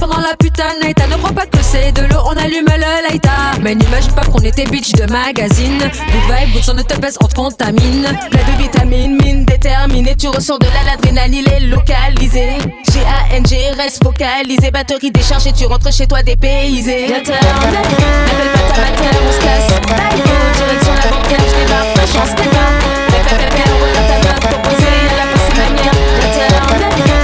pendant 0.08 0.22
la 0.22 0.36
putain 0.38 0.74
night. 0.82 0.98
Ne 1.10 1.18
crois 1.18 1.32
pas 1.32 1.46
que 1.46 1.62
c'est 1.62 1.92
de 1.92 2.02
l'eau, 2.02 2.22
on 2.26 2.38
allume 2.38 2.66
le 2.68 3.10
lighter. 3.10 3.62
Mais 3.62 3.76
n'imagine 3.76 4.12
pas 4.14 4.26
qu'on 4.26 4.40
était 4.40 4.66
bitch 4.66 4.92
de 4.94 5.12
magazine. 5.12 5.80
Good 5.80 6.26
vibe, 6.30 6.54
good 6.54 6.64
son 6.64 6.74
de 6.74 6.82
te 6.82 7.00
baisse, 7.00 7.18
on 7.22 7.28
te 7.28 7.36
contamine. 7.36 8.08
Plein 8.32 8.44
de 8.44 8.62
vitamines, 8.62 9.18
mine 9.24 9.46
déterminée. 9.46 10.16
Tu 10.16 10.28
ressens 10.28 10.58
de 10.58 10.68
la 10.68 10.92
l'adrénaline, 10.92 11.48
est 11.48 11.60
localisée. 11.62 12.58
G-A-N-G, 12.92 13.72
reste 13.78 14.04
focalisé. 14.04 14.72
Batterie 14.72 15.12
déchargée, 15.12 15.54
tu 15.54 15.66
rentres 15.66 15.92
chez 15.92 16.08
toi 16.08 16.22
dépaysé. 16.22 17.08
N'appelle 17.08 17.24
pas 17.24 18.74
ta 18.74 18.82
matière, 18.82 19.22
on 19.28 19.32
se 19.32 19.40
casse. 19.40 19.68
Go, 19.70 20.34
direction 20.58 20.94
la 21.04 21.10
bancaire, 21.12 21.46
je 21.50 21.56
débarque, 21.64 21.94
pas 21.96 22.06
chance, 22.06 22.36
débarque. 22.36 22.84
Pépé, 23.08 23.36
pépé, 23.44 23.64
regarde 23.72 24.08
ta 24.08 24.18
y'a 24.18 24.34
la 24.34 24.58
pensée 24.62 24.96
manière. 25.58 25.98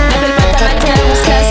N'appelle 0.09 0.35
pas 0.35 0.57
ta 0.57 0.63
matière, 0.65 1.01
on 1.11 1.15
se 1.15 1.23
casse. 1.27 1.50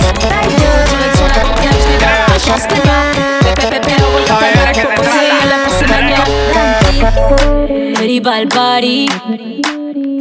Pa'l 8.30 8.46
party, 8.46 9.08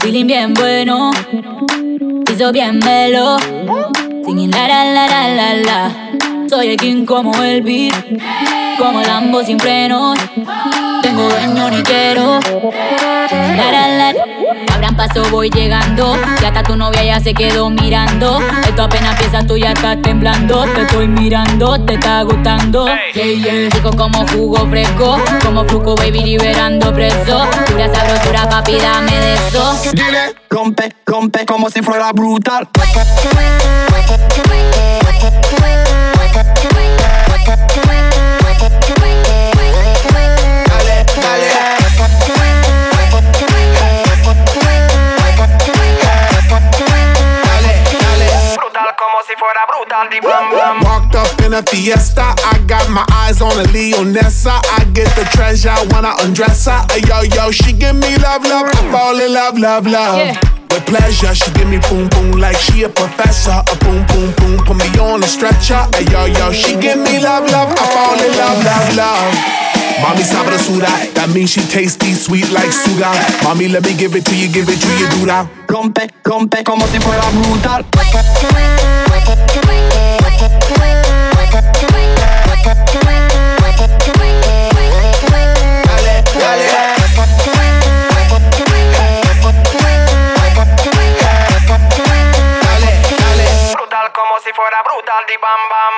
feeling 0.02 0.26
bien 0.26 0.52
bueno, 0.56 1.12
piso 2.26 2.52
bien 2.52 2.80
melo, 2.80 3.38
singing 4.26 4.50
la 4.50 4.68
la 4.68 4.82
la 4.94 5.28
la 5.40 5.54
la. 5.68 5.80
Soy 6.50 6.70
el 6.70 6.78
king 6.78 7.06
como 7.06 7.32
el 7.44 7.62
beat, 7.62 7.94
como 8.80 9.02
Lambo 9.02 9.44
sin 9.44 9.60
frenos. 9.60 10.18
Tengo 11.04 11.30
dueño 11.30 11.70
ni 11.70 11.84
quiero. 11.84 12.40
La 13.60 13.68
la 13.76 13.88
la. 14.00 14.08
Paso, 15.00 15.24
voy 15.32 15.50
llegando. 15.50 16.18
Ya 16.42 16.50
hasta 16.50 16.62
tu 16.62 16.76
novia 16.76 17.02
ya 17.06 17.22
se 17.22 17.34
quedó 17.34 17.70
mirando. 17.70 18.42
Esto 18.68 18.84
apenas 18.84 19.14
empieza, 19.14 19.48
tú 19.48 19.56
ya 19.56 19.72
estás 19.72 20.02
temblando. 20.02 20.66
Te 20.74 20.82
estoy 20.82 21.08
mirando, 21.08 21.80
te 21.86 21.94
está 21.94 22.24
gustando. 22.24 22.86
Yeah, 23.14 23.26
yeah. 23.28 23.70
Rico 23.70 23.92
como 23.96 24.28
jugo 24.28 24.68
fresco, 24.70 25.18
como 25.42 25.64
fruco, 25.64 25.96
baby, 25.96 26.26
liberando 26.26 26.94
preso. 26.94 27.48
Pura 27.68 27.88
sabrosura, 27.96 28.50
papi, 28.50 28.76
dame 28.76 29.18
de 29.18 29.34
eso. 29.36 29.74
Dile, 29.94 30.36
rompe, 30.50 30.94
rompe 31.06 31.46
como 31.46 31.70
si 31.70 31.82
fuera 31.82 32.12
brutal. 32.12 32.68
Si 49.30 49.36
fuera 49.38 49.62
brutal, 49.70 50.10
di 50.10 50.20
bam 50.20 50.50
bam. 50.50 50.82
Walked 50.82 51.14
up 51.14 51.30
in 51.46 51.54
a 51.54 51.62
fiesta, 51.62 52.34
I 52.52 52.58
got 52.66 52.90
my 52.90 53.06
eyes 53.22 53.42
on 53.42 53.54
a 53.62 53.66
Leonessa. 53.70 54.58
I 54.74 54.86
get 54.98 55.14
the 55.14 55.26
treasure 55.30 55.78
when 55.94 56.04
I 56.04 56.18
undress 56.26 56.66
her. 56.66 56.82
Ay, 56.90 57.06
yo, 57.06 57.22
yo, 57.38 57.52
she 57.52 57.72
give 57.74 57.96
me 57.96 58.18
love, 58.18 58.44
love, 58.44 58.66
I 58.66 58.82
fall 58.90 59.20
in 59.22 59.32
love, 59.32 59.60
love, 59.60 59.86
love. 59.86 60.18
Yeah. 60.18 60.42
With 60.74 60.86
pleasure, 60.86 61.34
she 61.36 61.52
give 61.54 61.70
me 61.70 61.78
boom, 61.90 62.10
boom, 62.10 62.42
like 62.42 62.58
she 62.58 62.82
a 62.84 62.90
professor. 62.90 63.62
A 63.62 63.76
boom, 63.86 64.02
boom, 64.10 64.34
boom, 64.38 64.66
put 64.66 64.78
me 64.78 64.90
on 64.98 65.22
a 65.22 65.28
stretcher. 65.28 65.86
Ay, 65.94 66.10
yo, 66.10 66.26
yo, 66.26 66.52
she 66.52 66.74
give 66.74 66.98
me 66.98 67.22
love, 67.22 67.46
love, 67.54 67.70
I 67.78 67.86
fall 67.94 68.18
in 68.18 68.34
love, 68.34 68.60
love, 68.66 68.90
love. 68.98 69.34
Mommy 70.02 70.24
sabrosura, 70.24 70.90
that 71.14 71.30
means 71.36 71.52
she 71.52 71.62
tasty, 71.70 72.14
sweet 72.14 72.50
like 72.50 72.72
sugar. 72.72 73.14
Mommy, 73.44 73.68
let 73.68 73.84
me 73.86 73.94
give 73.94 74.16
it 74.16 74.26
to 74.26 74.36
you, 74.36 74.50
give 74.50 74.70
it 74.70 74.80
to 74.82 74.90
you, 74.98 75.06
do 75.22 75.26
that. 75.28 75.46
Rompe, 75.68 76.10
rompe 76.24 76.64
como 76.64 76.88
si 76.88 76.98
fuera 76.98 77.30
brutal. 77.30 77.86
Si 94.50 94.56
fuera 94.56 94.82
brutal, 94.82 95.22
di 95.30 95.38
bam 95.44 95.62
bam. 95.70 95.94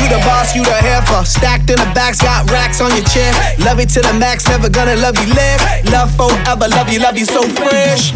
You 0.00 0.08
the 0.08 0.18
boss, 0.24 0.54
you 0.54 0.62
the 0.62 0.74
heifer. 0.74 1.24
Stacked 1.24 1.70
in 1.70 1.76
the 1.76 1.90
backs, 1.92 2.20
got 2.22 2.48
racks 2.50 2.80
on 2.80 2.90
your 2.94 3.04
chin. 3.04 3.34
Love 3.64 3.80
it 3.80 3.88
to 3.94 4.00
the 4.00 4.12
max, 4.14 4.46
never 4.46 4.68
gonna 4.68 4.94
love 4.94 5.18
you 5.18 5.34
live. 5.34 5.60
Love 5.90 6.14
forever, 6.14 6.68
love 6.68 6.88
you, 6.88 7.00
love 7.00 7.18
you 7.18 7.26
so 7.26 7.42
fresh. 7.42 8.14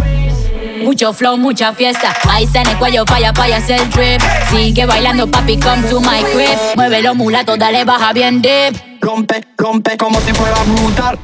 Mucho 0.84 1.12
flow, 1.12 1.36
mucha 1.36 1.72
fiesta. 1.72 2.14
Ahí 2.28 2.48
en 2.54 2.68
el 2.68 2.78
cuello, 2.78 3.04
falla, 3.04 3.32
falla, 3.32 3.56
hacer 3.56 3.88
drip. 3.90 4.22
Sigue 4.50 4.86
bailando, 4.86 5.26
papi, 5.26 5.58
come 5.58 5.82
to 5.88 6.00
my 6.00 6.22
crib. 6.32 6.58
Muévelo, 6.76 7.14
mulato, 7.14 7.56
dale, 7.56 7.84
baja 7.84 8.12
bien 8.12 8.42
dip. 8.42 8.76
Rompe, 9.00 9.44
rompe 9.58 9.96
como 9.96 10.20
si 10.20 10.32
fuera 10.32 10.62
brutal. 10.64 11.18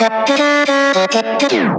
Yeah. 0.00 1.74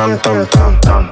tan 0.00 0.18
tan 0.22 0.46
tan 0.50 0.78
tan 0.80 1.10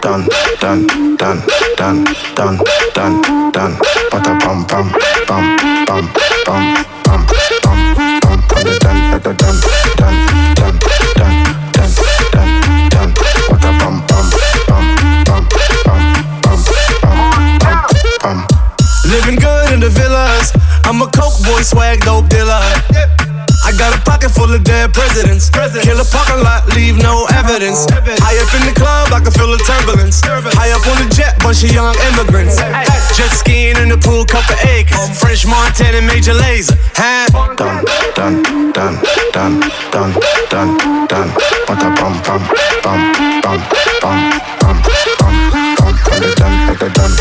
tan 0.00 0.26
tan 0.60 0.86
tan 1.18 1.36
tan 1.76 2.04
tan 2.36 2.58
tan 2.94 3.12
tan 3.52 3.72
pata 4.10 4.32
pam 4.38 4.64
pam 4.70 4.86
pam 5.26 5.44
pam 5.86 6.04
pam 6.46 6.62
pam 7.04 7.26
pam 7.64 7.80
pam 7.94 8.38
pam 8.48 8.62
the 8.62 8.78
dan 8.84 8.98
the 9.10 9.32
dan 9.34 9.56
dan 9.98 10.14
dan 10.54 10.74
dan 11.18 11.32
dan 11.74 11.90
dan 12.30 12.48
dan 12.94 13.08
pata 13.50 13.70
pam 13.80 13.94
pam 14.06 14.26
pam 14.68 14.84
pam 15.26 15.42
pam 15.84 16.02
pam 16.42 16.58
pam 17.58 17.78
pam 18.22 18.38
living 19.10 19.38
good 19.42 19.72
in 19.72 19.80
the 19.80 19.90
villas 19.90 20.54
I'm 20.84 21.02
a 21.02 21.06
coke 21.06 21.42
boy 21.42 21.62
swag 21.62 21.98
dope 22.06 22.28
dealer 22.28 22.62
I 23.70 23.72
got 23.72 23.94
a 23.94 24.00
pocket 24.02 24.30
full 24.30 24.52
of 24.52 24.64
dead 24.64 24.92
presidents. 24.92 25.48
President. 25.50 25.84
Kill 25.84 26.00
a 26.00 26.04
parking 26.04 26.42
lot, 26.42 26.66
leave 26.74 26.96
no 26.96 27.26
evidence. 27.30 27.86
bunch 31.60 31.70
of 31.70 31.74
young 31.74 31.94
immigrants. 32.12 32.56
Just 33.16 33.40
skiing 33.40 33.76
in 33.76 33.88
the 33.88 33.98
pool, 33.98 34.24
couple 34.24 34.56
acres. 34.68 35.18
French 35.18 35.46
Montana, 35.46 36.00
major 36.00 36.32
laser. 36.32 36.76
Huh? 36.94 37.26
Done, 37.56 37.84
done, 38.14 38.42
done, 38.72 38.96
done, 39.32 39.60
done, 39.90 40.12
done, 40.48 41.06
done. 41.06 41.28
Bada 41.66 41.90
bum, 41.96 42.14
bum, 42.24 42.42
bum, 42.82 43.12
bum, 43.42 43.60
bum, 44.00 44.00
bum, 44.00 44.32
bum, 44.60 44.82
bum. 45.18 45.40
Dun, 46.00 46.34
dun, 46.36 46.76
dun, 46.76 46.92
dun. 46.94 47.20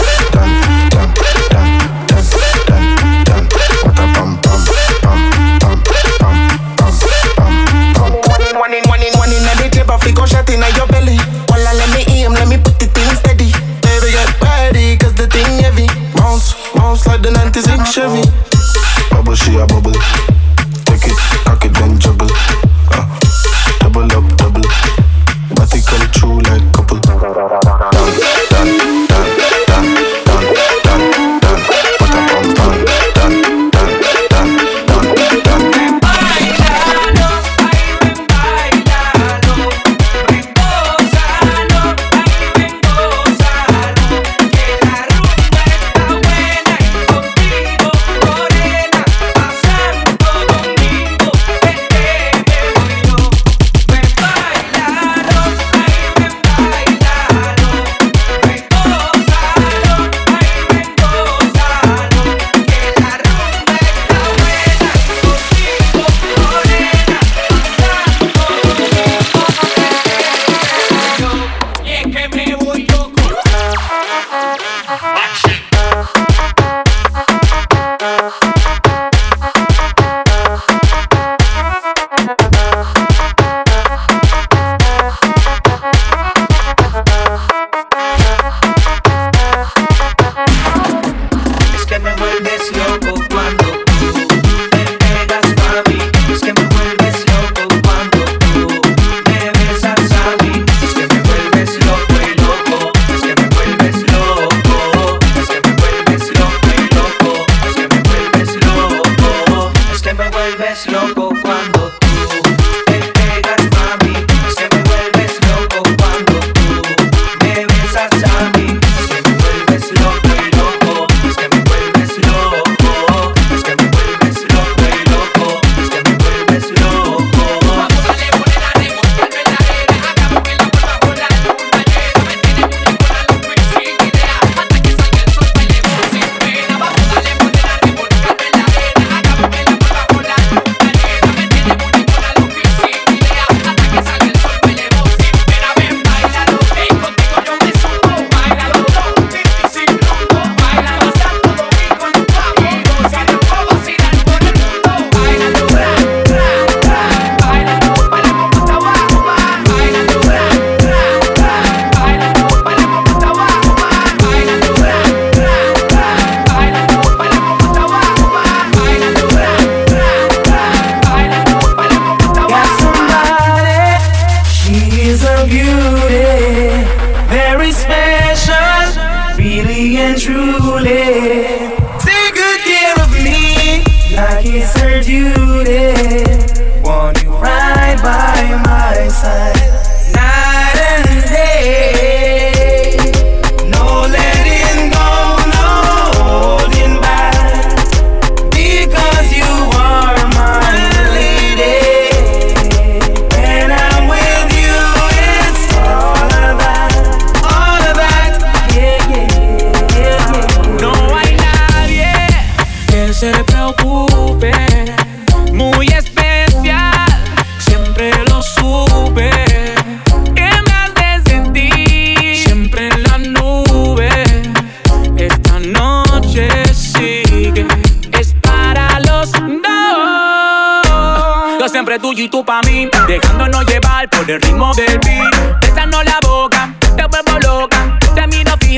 a 19.59 19.67
bubble 19.67 19.88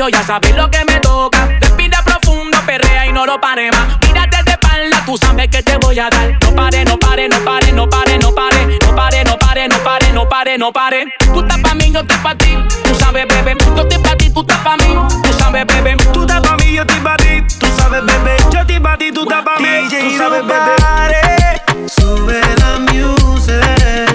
ya 0.09 0.23
sabes 0.23 0.55
lo 0.55 0.69
que 0.69 0.83
me 0.85 0.99
toca. 0.99 1.47
Respira 1.59 2.01
profundo, 2.03 2.57
perrea 2.65 3.05
y 3.05 3.13
no 3.13 3.25
lo 3.25 3.39
pare 3.39 3.69
más. 3.71 3.97
Mírate 4.07 4.43
de 4.43 4.51
espalda, 4.51 5.03
tú 5.05 5.17
sabes 5.17 5.47
que 5.49 5.61
te 5.61 5.77
voy 5.77 5.99
a 5.99 6.09
dar. 6.09 6.37
No 6.41 6.55
pare, 6.55 6.83
no 6.85 6.97
pare, 6.97 7.27
no 7.29 7.43
pare, 7.43 7.71
no 7.73 7.89
pare, 7.89 8.17
no 8.17 8.33
pare. 8.33 8.79
No 8.85 8.95
pare, 8.95 9.23
no 9.23 9.37
pare, 9.37 9.67
no 9.67 9.77
pare, 9.83 10.13
no 10.13 10.29
pare, 10.29 10.57
no 10.57 10.71
pare. 10.71 11.05
Tú 11.33 11.41
estás 11.41 11.59
pa' 11.59 11.75
mí, 11.75 11.91
yo 11.91 11.99
estoy 11.99 12.17
pa' 12.17 12.35
ti. 12.35 12.57
Tú 12.83 12.95
sabes, 12.95 13.25
bebé. 13.27 13.55
Yo 13.75 13.81
estoy 13.83 13.99
pa' 13.99 14.15
ti, 14.15 14.29
tú 14.29 14.41
estás 14.41 14.57
pa' 14.59 14.77
mí. 14.77 14.95
Tú 15.23 15.33
sabes, 15.37 15.65
bebé. 15.67 15.97
Tú 16.13 16.21
estás 16.21 16.41
pa' 16.41 16.55
mí, 16.57 16.73
yo 16.73 16.81
estoy 16.81 16.99
pa' 16.99 17.17
ti. 17.17 17.41
Tú 17.59 17.67
sabes, 17.77 18.05
bebé. 18.05 18.37
Yo 18.51 18.59
estoy 18.59 18.79
pa' 18.79 18.97
ti, 18.97 19.11
tú 19.11 19.21
estás 19.21 19.43
pa' 19.43 19.59
mí. 19.59 19.67
tú 19.89 20.17
sabes, 20.17 20.45
bebé. 20.45 21.87
Sube 21.87 22.41
la 22.57 22.79
music. 22.79 24.10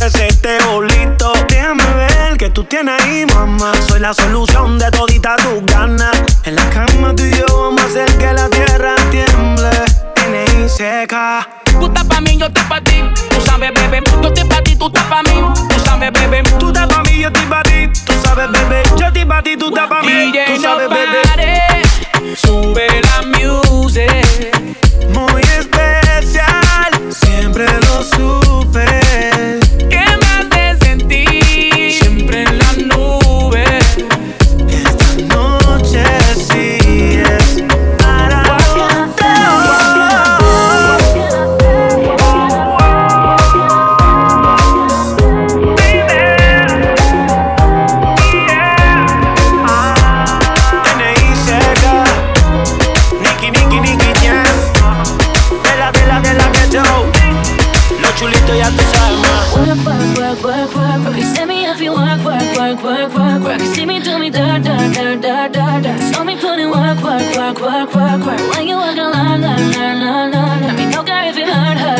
Ese 0.00 0.10
seteo 0.10 0.82
listo. 0.82 1.32
Déjame 1.48 1.84
ver 1.94 2.36
que 2.38 2.50
tú 2.50 2.64
tienes 2.64 3.00
ahí, 3.02 3.26
mamá. 3.34 3.72
Soy 3.88 4.00
la 4.00 4.14
solución 4.14 4.78
de 4.78 4.90
todita 4.90 5.36
tus 5.36 5.64
ganas. 5.66 6.16
En 6.44 6.56
la 6.56 6.68
cama 6.70 7.14
tú 7.14 7.24
y 7.24 7.32
yo 7.32 7.46
vamos 7.48 7.82
a 7.82 7.86
hacer 7.86 8.18
que 8.18 8.32
la 8.32 8.48
tierra 8.48 8.94
tiemble. 9.10 9.70
N.I. 10.26 10.68
seca. 10.68 11.48
Tú 11.78 11.86
estás 11.86 12.04
pa' 12.04 12.20
mí, 12.20 12.36
yo 12.36 12.46
estoy 12.46 12.64
pa' 12.64 12.80
ti. 12.80 13.02
Tú 13.30 13.40
sabes, 13.44 13.70
bebé. 13.74 14.02
Yo 14.22 14.28
estoy 14.28 14.44
pa' 14.44 14.62
ti, 14.62 14.76
tú 14.76 14.86
estás 14.86 15.04
pa' 15.04 15.22
mí. 15.22 15.42
Tú 15.68 15.80
sabes, 15.84 16.12
bebé. 16.12 16.42
Tú 16.58 16.68
estás 16.68 16.86
pa' 16.86 17.02
mí, 17.02 17.18
yo 17.20 17.28
estoy 17.28 17.46
pa' 17.46 17.62
ti. 17.62 17.88
Tú 18.06 18.12
sabes, 18.22 18.50
bebé. 18.50 18.82
Yo 18.96 19.06
estoy 19.06 19.24
pa' 19.24 19.42
ti, 19.42 19.56
tú 19.56 19.68
estás 19.68 19.88
pa' 19.88 20.02
mí. 20.02 20.12
DJ, 20.12 20.44
Tú 20.54 20.62
sabes, 20.62 20.88
no 20.88 20.94
bebé. 20.94 21.22
pares. 21.24 22.40
Sube 22.40 22.86
la 23.02 23.22
music. 23.38 24.10
Muy 25.12 25.42
especial, 25.42 26.90
siempre 27.10 27.66
lo 27.66 28.02
supe. 28.02 28.49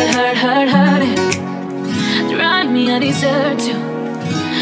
Hurt, 0.08 0.36
hurt, 0.36 0.36
hurt, 0.36 0.68
hurt, 0.68 1.02
it. 1.02 2.34
Drive 2.34 2.70
me, 2.70 2.90
I 2.90 2.98
deserve 2.98 3.58
to. 3.58 3.74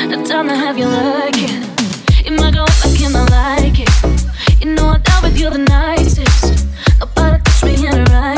The 0.09 0.25
time 0.27 0.49
to 0.49 0.57
have 0.57 0.77
you 0.77 0.87
like 0.87 1.35
it. 1.37 2.27
You 2.27 2.33
might 2.33 2.55
go 2.55 2.63
up, 2.63 2.71
I 2.85 2.95
cannot 2.97 3.31
like 3.31 3.79
it. 3.79 4.61
You 4.61 4.75
know 4.75 4.89
I 4.89 4.99
down 4.99 5.23
with 5.23 5.39
you 5.39 5.51
the 5.51 5.59
nicest. 5.59 6.67
Nobody 6.99 7.43
touch 7.45 7.65
me 7.65 7.87
in 7.87 7.95
a 7.95 8.05
righteous. 8.05 8.38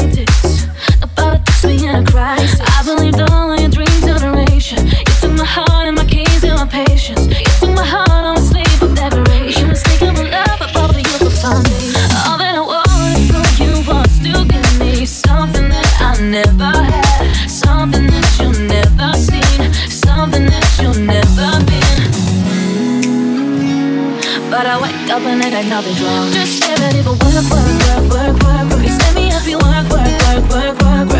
Got 25.63 25.69
nothing's 25.69 26.03
wrong. 26.03 26.33
Just 26.33 26.67
ready 26.81 27.03
for 27.03 27.11
work, 27.11 27.21
work, 27.21 28.13
work, 28.13 28.13
work, 28.13 28.43
work, 28.43 28.73
work. 28.73 28.89
Send 28.89 29.17
me 29.17 29.31
up, 29.31 29.47
you 29.47 29.59
work, 29.59 29.89
work, 29.91 30.07
work, 30.23 30.51
work, 30.51 30.83
work, 30.83 31.09
work. 31.13 31.20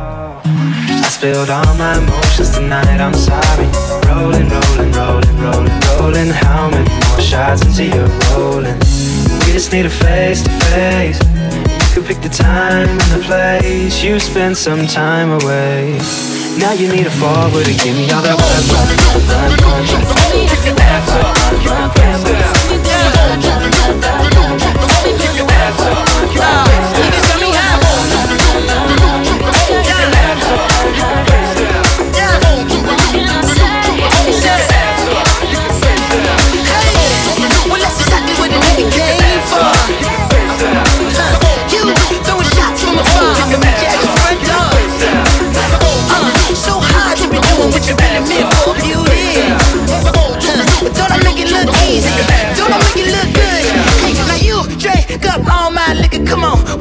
Spilled 1.21 1.51
all 1.51 1.75
my 1.75 1.99
emotions 1.99 2.49
tonight, 2.49 2.99
I'm 2.99 3.13
sorry. 3.13 3.69
Rolling, 4.09 4.49
rolling, 4.49 4.91
rolling, 4.91 5.37
rolling, 5.37 5.79
rolling. 5.99 6.29
How 6.31 6.67
many 6.71 6.89
more 6.89 7.21
shots 7.21 7.61
until 7.61 7.93
you're 7.93 8.09
rolling? 8.33 8.73
We 9.45 9.53
just 9.53 9.71
need 9.71 9.85
a 9.85 9.89
face 9.91 10.41
to 10.41 10.49
face. 10.73 11.19
You 11.21 11.93
could 11.93 12.05
pick 12.07 12.21
the 12.23 12.29
time 12.29 12.89
and 12.89 13.11
the 13.13 13.21
place. 13.23 14.01
You 14.01 14.19
spend 14.19 14.57
some 14.57 14.87
time 14.87 15.29
away. 15.43 15.99
Now 16.57 16.73
you 16.73 16.89
need 16.89 17.05
a 17.05 17.11
forward 17.11 17.65
to 17.65 17.73
give 17.75 17.95
me 17.95 18.09
all 18.09 18.23
that 18.23 18.33
work, 18.41 18.65
work, 18.73 18.89
work, 19.05 19.29
work, 19.29 19.61
work, 19.61 19.93
work. 19.93 20.09
Work, 20.09 20.65
work, 20.73 21.23
work, 21.23 21.30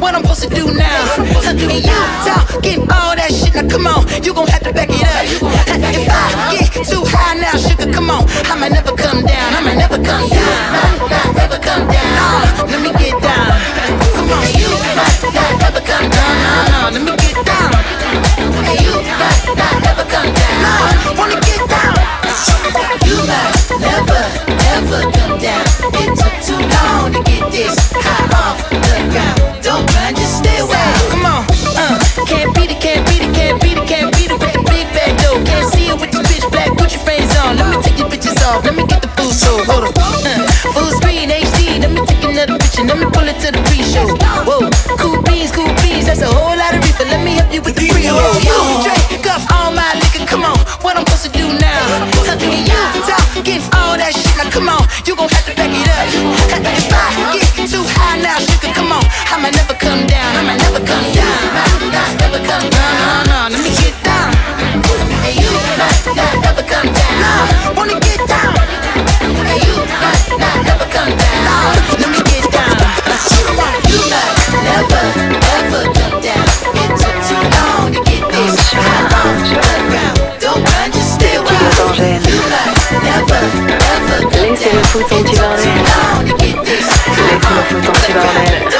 what 0.00 0.14
I'm 0.14 0.22
supposed 0.22 0.42
to 0.42 0.48
do 0.48 0.66
now? 0.72 1.14
And 1.46 1.60
you 1.60 1.82
talking 2.24 2.80
all 2.90 3.14
that 3.14 3.30
shit. 3.30 3.54
Now 3.54 3.68
come 3.68 3.86
on, 3.86 4.06
you 4.24 4.32
gon' 4.32 4.48
have 4.48 4.62
to 4.62 4.72
back 4.72 4.88
it 4.90 5.04
up. 5.04 5.24
If 5.28 6.08
I 6.08 6.56
get 6.56 6.86
too 6.86 7.04
high 7.04 7.34
now, 7.38 7.56
sugar, 7.56 7.92
come 7.92 8.10
on, 8.10 8.24
I 8.48 8.54
might 8.56 8.72
never 8.72 8.96
come 8.96 9.22
down. 9.22 9.54
I 9.54 9.60
might 9.60 9.76
never 9.76 9.96
come 9.96 10.28
down. 10.28 10.72
Might 10.72 11.10
not 11.10 11.36
ever 11.44 11.58
come 11.58 11.86
down. 11.88 12.68
Let 12.70 12.80
me 12.80 12.90
get 12.98 13.09
show. 39.40 39.56
Hold 39.64 39.84
up. 39.88 39.96
Uh, 40.20 40.46
full 40.74 40.90
screen 41.00 41.30
HD. 41.30 41.80
Let 41.80 41.90
me 41.90 42.04
take 42.06 42.22
another 42.22 42.58
picture. 42.58 42.84
Let 42.84 42.98
me 42.98 43.06
pull 43.06 43.26
it 43.26 43.40
to 43.40 43.50
the 43.50 43.60
pre-show. 43.66 44.06
Whoa, 44.44 44.68
cool 45.00 45.22
beans, 45.22 45.50
cool 45.50 45.72
beans. 45.82 46.06
That's 46.06 46.20
a 46.20 46.26
whole 46.28 46.56
lot 46.56 46.76
of 46.76 46.84
reefer. 46.84 47.04
Let 47.04 47.24
me 47.24 47.32
help 47.32 47.52
you 47.52 47.62
with 47.62 47.74
the 47.74 47.88
pre-roll. 47.88 48.59
Foutre 84.90 85.08
son 85.08 85.22
petit 85.22 85.36
bordel. 85.36 85.70
Petit 86.34 86.52
bordel. 88.12 88.70